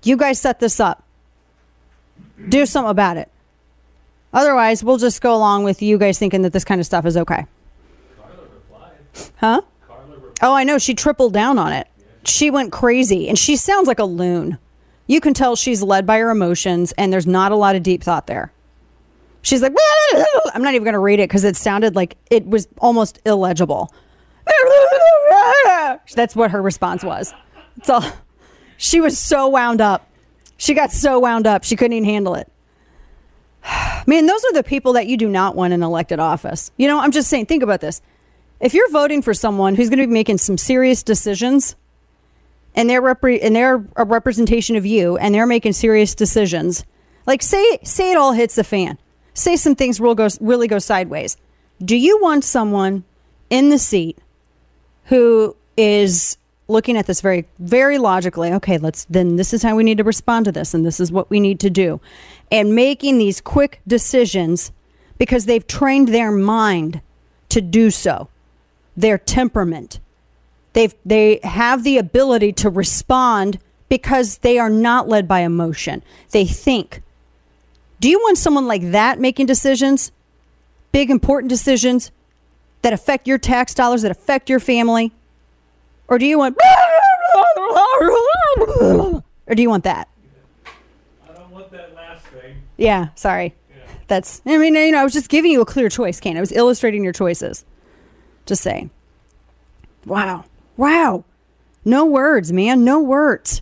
you 0.03 0.15
guys 0.17 0.39
set 0.39 0.59
this 0.59 0.79
up. 0.79 1.03
Do 2.47 2.65
something 2.65 2.89
about 2.89 3.17
it. 3.17 3.29
Otherwise, 4.33 4.83
we'll 4.83 4.97
just 4.97 5.21
go 5.21 5.35
along 5.35 5.63
with 5.63 5.81
you 5.81 5.97
guys 5.97 6.19
thinking 6.19 6.43
that 6.43 6.53
this 6.53 6.63
kind 6.63 6.79
of 6.79 6.85
stuff 6.85 7.05
is 7.05 7.17
okay. 7.17 7.45
Huh? 9.37 9.61
Oh, 10.41 10.53
I 10.53 10.63
know. 10.63 10.77
She 10.77 10.93
tripled 10.93 11.33
down 11.33 11.57
on 11.57 11.73
it. 11.73 11.87
She 12.23 12.51
went 12.51 12.71
crazy, 12.71 13.27
and 13.27 13.37
she 13.37 13.55
sounds 13.55 13.87
like 13.87 13.99
a 13.99 14.05
loon. 14.05 14.57
You 15.09 15.19
can 15.19 15.33
tell 15.33 15.55
she's 15.55 15.81
led 15.81 16.05
by 16.05 16.19
her 16.19 16.29
emotions, 16.29 16.91
and 16.91 17.11
there's 17.11 17.25
not 17.25 17.51
a 17.51 17.55
lot 17.55 17.75
of 17.75 17.81
deep 17.81 18.03
thought 18.03 18.27
there. 18.27 18.53
She's 19.41 19.59
like, 19.59 19.73
I'm 20.53 20.61
not 20.61 20.75
even 20.75 20.83
going 20.83 20.93
to 20.93 20.99
read 20.99 21.19
it 21.19 21.27
because 21.27 21.43
it 21.43 21.55
sounded 21.55 21.95
like 21.95 22.15
it 22.29 22.45
was 22.45 22.67
almost 22.77 23.19
illegible. 23.25 23.91
That's 26.13 26.35
what 26.35 26.51
her 26.51 26.61
response 26.61 27.03
was. 27.03 27.33
So 27.81 28.01
she 28.77 29.01
was 29.01 29.17
so 29.17 29.47
wound 29.47 29.81
up. 29.81 30.07
She 30.57 30.75
got 30.75 30.91
so 30.91 31.17
wound 31.17 31.47
up, 31.47 31.63
she 31.63 31.75
couldn't 31.75 31.93
even 31.93 32.07
handle 32.07 32.35
it. 32.35 32.51
Man, 34.05 34.27
those 34.27 34.45
are 34.45 34.53
the 34.53 34.63
people 34.63 34.93
that 34.93 35.07
you 35.07 35.17
do 35.17 35.27
not 35.27 35.55
want 35.55 35.73
in 35.73 35.81
elected 35.81 36.19
office. 36.19 36.69
You 36.77 36.87
know, 36.87 36.99
I'm 36.99 37.11
just 37.11 37.31
saying, 37.31 37.47
think 37.47 37.63
about 37.63 37.81
this. 37.81 37.99
If 38.59 38.75
you're 38.75 38.91
voting 38.91 39.23
for 39.23 39.33
someone 39.33 39.73
who's 39.73 39.89
going 39.89 40.01
to 40.01 40.05
be 40.05 40.13
making 40.13 40.37
some 40.37 40.59
serious 40.59 41.01
decisions, 41.01 41.75
and 42.75 42.89
they're 42.89 43.01
repre- 43.01 43.39
and 43.41 43.55
they're 43.55 43.83
a 43.95 44.05
representation 44.05 44.75
of 44.75 44.85
you, 44.85 45.17
and 45.17 45.33
they're 45.33 45.45
making 45.45 45.73
serious 45.73 46.15
decisions, 46.15 46.85
like 47.25 47.41
say 47.41 47.79
say 47.83 48.11
it 48.11 48.17
all 48.17 48.33
hits 48.33 48.55
the 48.55 48.63
fan, 48.63 48.97
say 49.33 49.55
some 49.55 49.75
things 49.75 49.99
will 49.99 50.15
go 50.15 50.27
really 50.39 50.67
go 50.67 50.79
sideways. 50.79 51.37
Do 51.83 51.95
you 51.95 52.21
want 52.21 52.43
someone 52.43 53.03
in 53.49 53.69
the 53.69 53.79
seat 53.79 54.17
who 55.05 55.55
is 55.75 56.37
looking 56.67 56.95
at 56.95 57.07
this 57.07 57.19
very 57.19 57.45
very 57.57 57.97
logically 57.97 58.53
okay 58.53 58.77
let's 58.77 59.05
then 59.05 59.35
this 59.37 59.53
is 59.53 59.63
how 59.63 59.75
we 59.75 59.83
need 59.83 59.97
to 59.97 60.03
respond 60.03 60.45
to 60.45 60.51
this 60.51 60.73
and 60.73 60.85
this 60.85 60.99
is 60.99 61.11
what 61.11 61.29
we 61.29 61.39
need 61.39 61.59
to 61.59 61.69
do 61.69 61.99
and 62.51 62.75
making 62.75 63.17
these 63.17 63.41
quick 63.41 63.81
decisions 63.87 64.71
because 65.17 65.45
they've 65.45 65.65
trained 65.65 66.09
their 66.09 66.31
mind 66.31 67.01
to 67.49 67.59
do 67.59 67.89
so 67.89 68.29
their 68.95 69.17
temperament 69.17 69.99
they've 70.73 70.93
they 71.05 71.39
have 71.43 71.83
the 71.83 71.97
ability 71.97 72.53
to 72.53 72.69
respond 72.69 73.59
because 73.89 74.37
they 74.37 74.59
are 74.59 74.69
not 74.69 75.07
led 75.09 75.27
by 75.27 75.39
emotion. 75.41 76.03
They 76.31 76.45
think. 76.45 77.01
Do 77.99 78.09
you 78.09 78.19
want 78.19 78.37
someone 78.37 78.67
like 78.67 78.91
that 78.91 79.19
making 79.19 79.47
decisions? 79.47 80.11
Big 80.91 81.09
important 81.09 81.49
decisions 81.49 82.11
that 82.81 82.93
affect 82.93 83.27
your 83.27 83.37
tax 83.37 83.73
dollars 83.73 84.03
that 84.03 84.11
affect 84.11 84.49
your 84.49 84.59
family? 84.59 85.11
Or 86.07 86.17
do 86.17 86.25
you 86.25 86.39
want 86.39 86.57
or 89.47 89.55
do 89.55 89.61
you 89.61 89.69
want 89.69 89.83
that? 89.83 90.07
I 91.27 91.33
don't 91.33 91.51
want 91.51 91.69
that 91.71 91.93
last 91.93 92.25
thing. 92.27 92.61
yeah 92.77 93.09
sorry. 93.15 93.55
That's 94.07 94.41
i 94.45 94.57
mean 94.57 94.73
you 94.73 94.91
know 94.91 94.97
i 94.99 95.03
was 95.03 95.13
just 95.13 95.29
giving 95.29 95.51
you 95.51 95.61
a 95.61 95.65
clear 95.65 95.89
choice 95.89 96.19
kane. 96.19 96.37
I 96.37 96.39
was 96.39 96.51
illustrating 96.51 97.03
your 97.03 97.13
choices. 97.13 97.65
Just 98.45 98.63
saying. 98.63 98.89
Wow 100.05 100.45
wow. 100.79 101.25
No 101.83 102.05
words 102.05 102.53
man. 102.53 102.85
No 102.85 103.01
words 103.01 103.61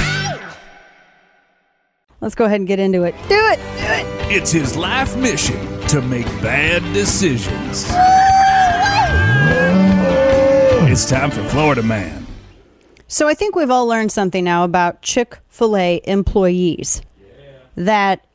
Let's 2.21 2.35
go 2.35 2.45
ahead 2.45 2.59
and 2.61 2.67
get 2.67 2.79
into 2.79 3.03
it 3.03 3.13
do 3.27 3.35
it 3.47 3.57
do 3.57 3.87
it 3.87 4.31
It's 4.31 4.51
his 4.51 4.77
life 4.77 5.15
mission 5.17 5.57
to 5.87 6.01
make 6.01 6.25
bad 6.41 6.81
decisions. 6.93 7.85
It's 10.89 11.09
time 11.09 11.31
for 11.31 11.43
Florida 11.49 11.83
Man. 11.83 12.25
So 13.07 13.27
I 13.27 13.33
think 13.33 13.55
we've 13.55 13.69
all 13.69 13.87
learned 13.87 14.11
something 14.11 14.43
now 14.43 14.63
about 14.63 15.01
Chick 15.01 15.39
fil 15.49 15.75
A 15.75 16.01
employees 16.05 17.01
that 17.75 18.25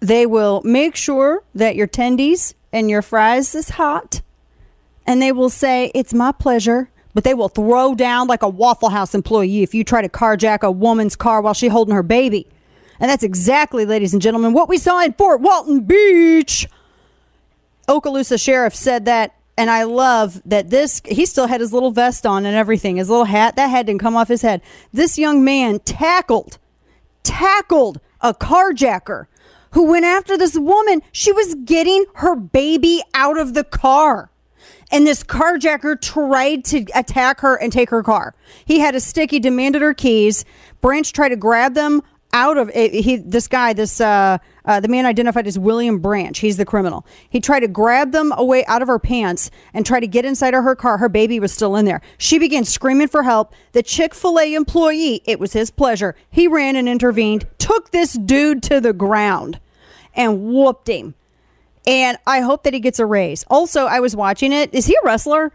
they 0.00 0.26
will 0.26 0.62
make 0.64 0.96
sure 0.96 1.42
that 1.54 1.76
your 1.76 1.86
tendies 1.86 2.54
and 2.72 2.90
your 2.90 3.02
fries 3.02 3.54
is 3.54 3.70
hot. 3.70 4.20
And 5.06 5.20
they 5.20 5.32
will 5.32 5.50
say, 5.50 5.90
It's 5.94 6.14
my 6.14 6.32
pleasure. 6.32 6.90
But 7.12 7.24
they 7.24 7.34
will 7.34 7.48
throw 7.48 7.96
down 7.96 8.28
like 8.28 8.42
a 8.42 8.48
Waffle 8.48 8.90
House 8.90 9.14
employee 9.16 9.62
if 9.64 9.74
you 9.74 9.82
try 9.82 10.00
to 10.00 10.08
carjack 10.08 10.62
a 10.62 10.70
woman's 10.70 11.16
car 11.16 11.40
while 11.40 11.54
she's 11.54 11.72
holding 11.72 11.94
her 11.94 12.04
baby. 12.04 12.46
And 13.00 13.10
that's 13.10 13.24
exactly, 13.24 13.86
ladies 13.86 14.12
and 14.12 14.20
gentlemen, 14.20 14.52
what 14.52 14.68
we 14.68 14.78
saw 14.78 15.00
in 15.02 15.14
Fort 15.14 15.40
Walton 15.40 15.80
Beach. 15.80 16.68
Okaloosa 17.88 18.40
sheriff 18.40 18.74
said 18.74 19.06
that 19.06 19.34
And 19.56 19.68
I 19.68 19.82
love 19.82 20.40
that 20.44 20.70
this, 20.70 21.02
he 21.04 21.26
still 21.26 21.46
had 21.46 21.60
his 21.60 21.72
little 21.72 21.90
vest 21.90 22.24
on 22.24 22.46
and 22.46 22.56
everything, 22.56 22.96
his 22.96 23.10
little 23.10 23.24
hat. 23.24 23.56
That 23.56 23.68
hat 23.68 23.86
didn't 23.86 24.00
come 24.00 24.16
off 24.16 24.28
his 24.28 24.42
head. 24.42 24.62
This 24.92 25.18
young 25.18 25.44
man 25.44 25.80
tackled, 25.80 26.58
tackled 27.22 28.00
a 28.20 28.32
carjacker 28.32 29.26
who 29.72 29.84
went 29.84 30.04
after 30.04 30.38
this 30.38 30.58
woman. 30.58 31.02
She 31.12 31.32
was 31.32 31.54
getting 31.64 32.04
her 32.16 32.36
baby 32.36 33.02
out 33.12 33.38
of 33.38 33.54
the 33.54 33.64
car. 33.64 34.30
And 34.90 35.06
this 35.06 35.22
carjacker 35.22 36.00
tried 36.00 36.64
to 36.66 36.86
attack 36.94 37.40
her 37.40 37.56
and 37.56 37.72
take 37.72 37.90
her 37.90 38.02
car. 38.02 38.34
He 38.64 38.80
had 38.80 38.94
a 38.94 39.00
stick. 39.00 39.30
He 39.30 39.40
demanded 39.40 39.82
her 39.82 39.94
keys. 39.94 40.44
Branch 40.80 41.12
tried 41.12 41.28
to 41.30 41.36
grab 41.36 41.74
them 41.74 42.02
out 42.32 42.58
of 42.58 42.70
it. 42.74 42.92
He, 42.92 43.16
this 43.16 43.48
guy, 43.48 43.72
this 43.72 44.00
uh, 44.00 44.38
uh, 44.64 44.80
the 44.80 44.88
man 44.88 45.06
identified 45.06 45.46
as 45.46 45.58
William 45.58 45.98
Branch. 45.98 46.38
He's 46.38 46.56
the 46.56 46.64
criminal. 46.64 47.06
He 47.28 47.40
tried 47.40 47.60
to 47.60 47.68
grab 47.68 48.12
them 48.12 48.32
away 48.36 48.64
out 48.66 48.82
of 48.82 48.88
her 48.88 48.98
pants 48.98 49.50
and 49.74 49.84
try 49.84 50.00
to 50.00 50.06
get 50.06 50.24
inside 50.24 50.54
of 50.54 50.64
her 50.64 50.76
car. 50.76 50.98
Her 50.98 51.08
baby 51.08 51.40
was 51.40 51.52
still 51.52 51.76
in 51.76 51.84
there. 51.84 52.00
She 52.18 52.38
began 52.38 52.64
screaming 52.64 53.08
for 53.08 53.22
help. 53.22 53.52
The 53.72 53.82
Chick 53.82 54.14
Fil 54.14 54.38
A 54.38 54.54
employee, 54.54 55.22
it 55.24 55.40
was 55.40 55.52
his 55.52 55.70
pleasure. 55.70 56.14
He 56.30 56.46
ran 56.46 56.76
and 56.76 56.88
intervened, 56.88 57.46
took 57.58 57.90
this 57.90 58.12
dude 58.14 58.62
to 58.64 58.80
the 58.80 58.92
ground, 58.92 59.60
and 60.14 60.52
whooped 60.52 60.88
him. 60.88 61.14
And 61.86 62.18
I 62.26 62.40
hope 62.40 62.64
that 62.64 62.74
he 62.74 62.80
gets 62.80 62.98
a 62.98 63.06
raise. 63.06 63.44
Also, 63.48 63.86
I 63.86 64.00
was 64.00 64.14
watching 64.14 64.52
it. 64.52 64.74
Is 64.74 64.84
he 64.84 64.94
a 64.94 65.04
wrestler? 65.04 65.50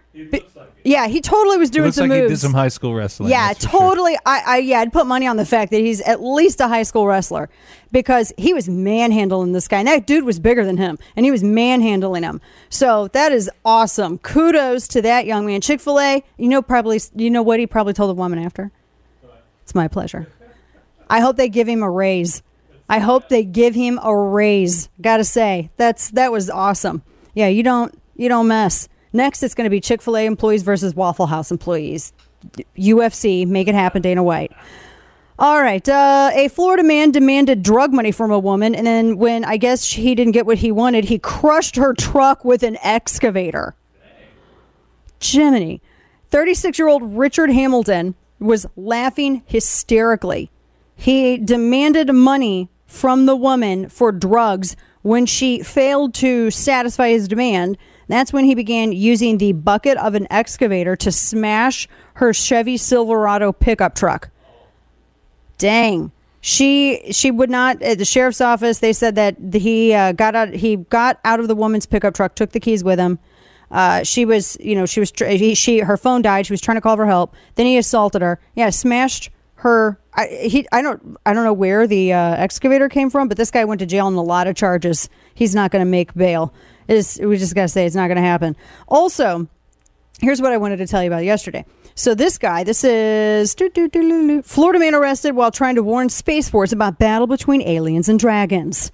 yeah, 0.84 1.08
he 1.08 1.22
totally 1.22 1.58
was 1.58 1.70
doing 1.70 1.86
looks 1.86 1.98
some 1.98 2.10
like 2.10 2.18
moves. 2.18 2.30
he 2.32 2.36
did 2.36 2.40
some 2.40 2.54
high 2.54 2.70
school 2.70 2.96
wrestling. 2.96 3.30
Yeah, 3.30 3.50
that's 3.50 3.66
for 3.66 3.72
sure. 3.72 3.80
totally. 3.80 4.18
I, 4.26 4.42
I 4.46 4.58
yeah, 4.58 4.80
I'd 4.80 4.92
put 4.92 5.06
money 5.06 5.28
on 5.28 5.38
the 5.38 5.46
fact 5.46 5.72
that 5.72 5.82
he's 5.82 6.02
at 6.02 6.24
least 6.24 6.60
a 6.62 6.68
high 6.68 6.82
school 6.84 7.06
wrestler 7.06 7.50
because 7.92 8.34
he 8.38 8.54
was 8.56 8.68
manhandling 8.68 9.52
this 9.52 9.68
guy. 9.68 9.80
And 9.80 9.88
that 9.88 10.08
dude 10.08 10.24
was 10.24 10.40
bigger 10.40 10.66
than 10.66 10.78
him, 10.78 10.98
and 11.16 11.26
he 11.26 11.32
was 11.32 11.44
manhandling 11.44 12.24
him. 12.24 12.42
So 12.70 13.08
that 13.10 13.32
is 13.32 13.50
awesome. 13.64 14.18
Kudos 14.18 14.88
to 14.90 15.04
that 15.04 15.28
young 15.28 15.46
man. 15.46 15.62
Chick 15.62 15.80
Fil 15.80 16.00
A. 16.00 16.24
You 16.38 16.48
know, 16.48 16.64
probably 16.64 17.00
you 17.16 17.30
know 17.30 17.44
what 17.44 17.60
he 17.60 17.68
probably 17.68 17.94
told 17.94 18.10
the 18.10 18.16
woman 18.16 18.40
after. 18.40 18.72
It's 19.62 19.76
my 19.76 19.88
pleasure. 19.88 20.28
I 21.08 21.20
hope 21.20 21.38
they 21.38 21.50
give 21.50 21.68
him 21.68 21.84
a 21.84 21.90
raise. 21.90 22.42
I 22.88 23.00
hope 23.00 23.30
they 23.30 23.44
give 23.44 23.76
him 23.76 24.00
a 24.04 24.16
raise. 24.16 24.90
Got 25.02 25.18
to 25.18 25.24
say 25.24 25.72
that's 25.78 26.12
that 26.12 26.32
was 26.32 26.50
awesome. 26.50 27.04
Yeah, 27.34 27.48
you 27.48 27.64
don't 27.64 28.00
you 28.16 28.30
don't 28.30 28.48
mess. 28.48 28.88
Next, 29.14 29.44
it's 29.44 29.56
going 29.56 29.66
to 29.66 29.70
be 29.70 29.80
Chick 29.80 30.02
Fil 30.02 30.18
A 30.18 30.26
employees 30.26 30.64
versus 30.64 30.94
Waffle 30.94 31.28
House 31.28 31.50
employees. 31.50 32.14
UFC, 32.78 33.48
make 33.48 33.68
it 33.68 33.76
happen, 33.76 34.02
Dana 34.02 34.22
White. 34.22 34.52
All 35.40 35.62
right. 35.62 35.88
Uh, 35.88 36.32
a 36.34 36.48
Florida 36.50 36.84
man 36.84 37.12
demanded 37.12 37.64
drug 37.64 37.92
money 37.92 38.12
from 38.12 38.32
a 38.32 38.40
woman, 38.40 38.76
and 38.76 38.86
then 38.86 39.18
when 39.18 39.44
I 39.44 39.58
guess 39.58 39.90
he 39.90 40.16
didn't 40.16 40.34
get 40.34 40.46
what 40.46 40.58
he 40.58 40.72
wanted, 40.72 41.06
he 41.06 41.20
crushed 41.20 41.76
her 41.76 41.94
truck 41.94 42.46
with 42.46 42.64
an 42.64 42.78
excavator. 42.82 43.76
Jiminy. 45.22 45.82
36 46.30 46.78
year 46.78 46.88
old 46.88 47.04
Richard 47.18 47.50
Hamilton 47.50 48.16
was 48.40 48.66
laughing 48.76 49.44
hysterically. 49.46 50.52
He 50.96 51.38
demanded 51.38 52.14
money 52.14 52.70
from 52.96 53.26
the 53.26 53.36
woman 53.36 53.90
for 53.90 54.12
drugs 54.12 54.76
when 55.02 55.26
she 55.26 55.62
failed 55.62 56.14
to 56.16 56.50
satisfy 56.50 57.10
his 57.10 57.28
demand. 57.28 57.78
That's 58.08 58.32
when 58.32 58.46
he 58.46 58.56
began 58.56 58.92
using 58.92 59.38
the 59.38 59.52
bucket 59.52 59.98
of 59.98 60.16
an 60.16 60.28
excavator 60.32 60.96
to 60.98 61.12
smash 61.12 61.88
her 62.16 62.34
Chevy 62.34 62.78
Silverado 62.78 63.52
pickup 63.52 63.96
truck. 63.96 64.30
Dang. 65.58 66.12
She 66.42 67.12
she 67.12 67.32
would 67.32 67.50
not 67.50 67.82
at 67.82 67.98
the 67.98 68.06
sheriff's 68.06 68.40
office. 68.40 68.78
They 68.78 68.94
said 68.94 69.16
that 69.16 69.36
he 69.54 69.94
uh, 69.94 70.12
got 70.12 70.36
out. 70.36 70.54
He 70.54 70.76
got 70.76 71.20
out 71.26 71.40
of 71.40 71.48
the 71.48 71.56
woman's 71.56 71.88
pickup 71.88 72.14
truck, 72.14 72.36
took 72.36 72.52
the 72.52 72.60
keys 72.60 72.84
with 72.84 73.00
him. 73.00 73.18
Uh, 73.72 74.04
she 74.04 74.26
was, 74.26 74.56
you 74.60 74.76
know, 74.76 74.86
she 74.86 75.00
was. 75.00 75.12
she 75.58 75.80
her 75.80 75.98
phone 75.98 76.22
died. 76.22 76.46
She 76.46 76.54
was 76.54 76.62
trying 76.62 76.78
to 76.78 76.82
call 76.82 76.96
for 76.96 77.08
help. 77.08 77.34
Then 77.56 77.66
he 77.66 77.80
assaulted 77.80 78.22
her. 78.22 78.40
Yeah, 78.54 78.70
smashed 78.70 79.32
her. 79.56 80.00
I, 80.14 80.28
he, 80.28 80.68
I 80.72 80.82
don't, 80.82 81.18
I 81.26 81.34
don't 81.34 81.44
know 81.44 81.54
where 81.54 81.88
the 81.88 82.14
uh, 82.14 82.36
excavator 82.36 82.90
came 82.90 83.10
from, 83.10 83.28
but 83.28 83.38
this 83.38 83.52
guy 83.52 83.66
went 83.66 83.80
to 83.80 83.86
jail 83.86 84.08
on 84.08 84.14
a 84.14 84.24
lot 84.24 84.48
of 84.48 84.56
charges. 84.56 85.10
He's 85.34 85.56
not 85.56 85.72
going 85.72 85.82
to 85.82 85.90
make 85.90 86.14
bail. 86.14 86.54
It's, 86.88 87.20
we 87.20 87.38
just 87.38 87.56
got 87.56 87.64
to 87.64 87.68
say 87.68 87.86
it's 87.86 87.96
not 87.96 88.08
going 88.08 88.18
to 88.18 88.22
happen. 88.22 88.56
Also, 88.88 89.48
here's 90.22 90.42
what 90.42 90.54
I 90.54 90.58
wanted 90.58 90.78
to 90.78 90.88
tell 90.88 91.02
you 91.02 91.10
about 91.10 91.24
yesterday. 91.24 91.66
So 91.96 92.14
this 92.14 92.38
guy, 92.38 92.64
this 92.64 92.84
is. 92.84 93.56
Florida 94.44 94.80
man 94.80 94.94
arrested 94.94 95.32
while 95.32 95.52
trying 95.52 95.76
to 95.76 95.84
warn 95.84 96.10
Space 96.10 96.50
Force 96.50 96.74
about 96.74 97.00
battle 97.00 97.26
between 97.26 97.62
aliens 97.62 98.10
and 98.10 98.20
dragons. 98.20 98.92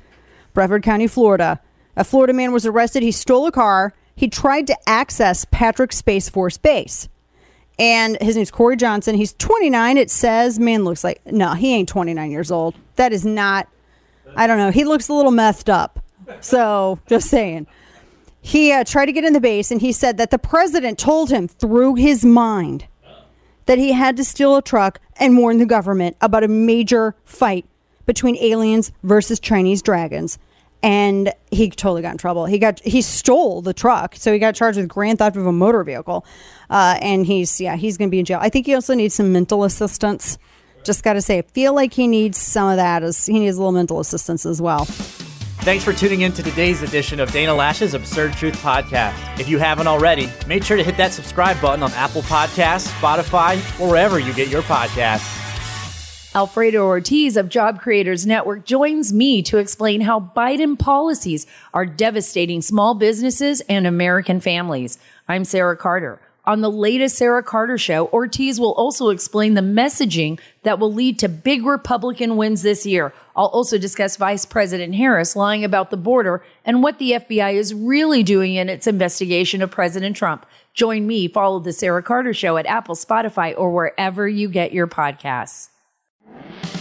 Brevard 0.54 0.84
County, 0.84 1.08
Florida. 1.08 1.60
A 1.96 2.04
Florida 2.04 2.34
man 2.34 2.52
was 2.52 2.66
arrested. 2.66 3.04
He 3.04 3.12
stole 3.12 3.48
a 3.48 3.52
car. 3.52 3.94
He 4.16 4.28
tried 4.28 4.68
to 4.68 4.78
access 4.88 5.46
Patrick 5.50 5.92
Space 5.92 6.30
Force 6.30 6.58
Base. 6.58 7.10
And 7.80 8.18
his 8.22 8.36
name's 8.36 8.52
Corey 8.52 8.76
Johnson. 8.76 9.16
He's 9.16 9.34
29. 9.34 9.98
It 9.98 10.12
says, 10.12 10.60
man 10.60 10.84
looks 10.84 11.04
like, 11.04 11.26
no, 11.26 11.54
he 11.54 11.74
ain't 11.74 11.90
29 11.90 12.30
years 12.30 12.52
old. 12.52 12.76
That 12.96 13.12
is 13.12 13.26
not, 13.26 13.68
I 14.36 14.46
don't 14.48 14.58
know. 14.58 14.72
He 14.72 14.84
looks 14.84 15.10
a 15.10 15.14
little 15.14 15.32
messed 15.32 15.70
up. 15.70 16.04
So 16.42 17.00
just 17.08 17.30
saying. 17.30 17.68
He 18.42 18.72
uh, 18.72 18.84
tried 18.84 19.06
to 19.06 19.12
get 19.12 19.24
in 19.24 19.34
the 19.34 19.42
base 19.42 19.72
and 19.72 19.82
he 19.82 19.92
said 19.92 20.18
that 20.18 20.32
the 20.32 20.40
president 20.40 20.98
told 20.98 21.30
him 21.30 21.48
through 21.48 21.96
his 21.96 22.26
mind 22.26 22.86
that 23.66 23.78
he 23.78 23.92
had 23.94 24.18
to 24.18 24.24
steal 24.24 24.56
a 24.56 24.62
truck 24.62 25.00
and 25.18 25.38
warn 25.38 25.58
the 25.58 25.66
government 25.66 26.18
about 26.22 26.44
a 26.44 26.48
major 26.48 27.16
fight 27.24 27.66
between 28.06 28.36
aliens 28.38 28.92
versus 29.04 29.40
Chinese 29.40 29.82
dragons. 29.82 30.40
And 30.84 31.32
he 31.52 31.70
totally 31.70 32.02
got 32.02 32.14
in 32.14 32.18
trouble. 32.18 32.46
He 32.46 32.58
got 32.58 32.80
he 32.80 33.02
stole 33.02 33.62
the 33.62 33.74
truck, 33.74 34.16
so 34.16 34.34
he 34.34 34.40
got 34.40 34.56
charged 34.56 34.80
with 34.80 34.88
grand 34.88 35.20
theft 35.20 35.36
of 35.38 35.46
a 35.46 35.52
motor 35.52 35.84
vehicle. 35.84 36.26
Uh, 36.70 36.98
and 37.02 37.26
he's 37.26 37.62
yeah 37.62 37.76
he's 37.76 37.98
going 37.98 38.10
to 38.10 38.12
be 38.12 38.20
in 38.20 38.26
jail. 38.26 38.40
I 38.42 38.50
think 38.50 38.66
he 38.66 38.74
also 38.74 38.96
needs 38.96 39.14
some 39.14 39.32
mental 39.32 39.64
assistance. 39.64 40.40
Just 40.84 41.04
got 41.04 41.14
to 41.14 41.22
say, 41.22 41.38
I 41.38 41.42
feel 41.44 41.76
like 41.76 41.94
he 41.94 42.08
needs 42.08 42.40
some 42.40 42.70
of 42.70 42.78
that. 42.78 43.04
As 43.04 43.28
he 43.28 43.40
needs 43.40 43.58
a 43.58 43.60
little 43.60 43.72
mental 43.72 44.00
assistance 44.00 44.46
as 44.46 44.60
well. 44.60 44.86
Thanks 45.62 45.84
for 45.84 45.94
tuning 45.94 46.22
in 46.22 46.32
to 46.32 46.42
today's 46.42 46.82
edition 46.82 47.20
of 47.20 47.32
Dana 47.32 47.52
Loesch's 47.52 47.94
Absurd 47.94 48.34
Truth 48.34 48.56
Podcast. 48.56 49.40
If 49.40 49.48
you 49.48 49.60
haven't 49.60 49.86
already, 49.86 50.28
make 50.48 50.64
sure 50.64 50.76
to 50.76 50.84
hit 50.84 50.98
that 50.98 51.12
subscribe 51.12 51.62
button 51.62 51.84
on 51.84 51.92
Apple 51.92 52.24
Podcasts, 52.24 52.88
Spotify, 53.00 53.58
or 53.80 53.88
wherever 53.90 54.18
you 54.18 54.34
get 54.34 54.48
your 54.48 54.64
podcasts. 54.64 55.41
Alfredo 56.34 56.86
Ortiz 56.86 57.36
of 57.36 57.50
Job 57.50 57.82
Creators 57.82 58.26
Network 58.26 58.64
joins 58.64 59.12
me 59.12 59.42
to 59.42 59.58
explain 59.58 60.00
how 60.00 60.32
Biden 60.34 60.80
policies 60.80 61.46
are 61.74 61.86
devastating 61.86 62.62
small 62.62 62.94
businesses 62.94 63.60
and 63.68 63.86
American 63.86 64.40
families. 64.40 64.98
I'm 65.28 65.44
Sarah 65.44 65.76
Carter. 65.76 66.22
On 66.46 66.62
the 66.62 66.72
latest 66.72 67.18
Sarah 67.18 67.44
Carter 67.44 67.78
show, 67.78 68.08
Ortiz 68.14 68.62
will 68.62 68.72
also 68.76 69.10
explain 69.10 69.56
the 69.56 69.62
messaging 69.62 70.40
that 70.64 70.80
will 70.80 70.94
lead 70.94 71.20
to 71.20 71.28
big 71.28 71.66
Republican 71.66 72.38
wins 72.38 72.62
this 72.62 72.86
year. 72.86 73.14
I'll 73.36 73.48
also 73.48 73.78
discuss 73.78 74.16
Vice 74.16 74.46
President 74.46 74.96
Harris 74.96 75.36
lying 75.36 75.66
about 75.66 75.92
the 75.92 75.98
border 75.98 76.46
and 76.64 76.82
what 76.82 76.98
the 76.98 77.12
FBI 77.12 77.56
is 77.56 77.74
really 77.74 78.24
doing 78.24 78.56
in 78.56 78.70
its 78.70 78.88
investigation 78.88 79.62
of 79.62 79.70
President 79.70 80.16
Trump. 80.16 80.46
Join 80.74 81.06
me, 81.06 81.28
follow 81.28 81.60
the 81.60 81.74
Sarah 81.74 82.02
Carter 82.02 82.34
show 82.34 82.56
at 82.56 82.66
Apple, 82.68 82.96
Spotify, 82.96 83.54
or 83.58 83.72
wherever 83.72 84.30
you 84.30 84.48
get 84.48 84.72
your 84.72 84.88
podcasts. 84.88 85.71
Bye. 86.34 86.81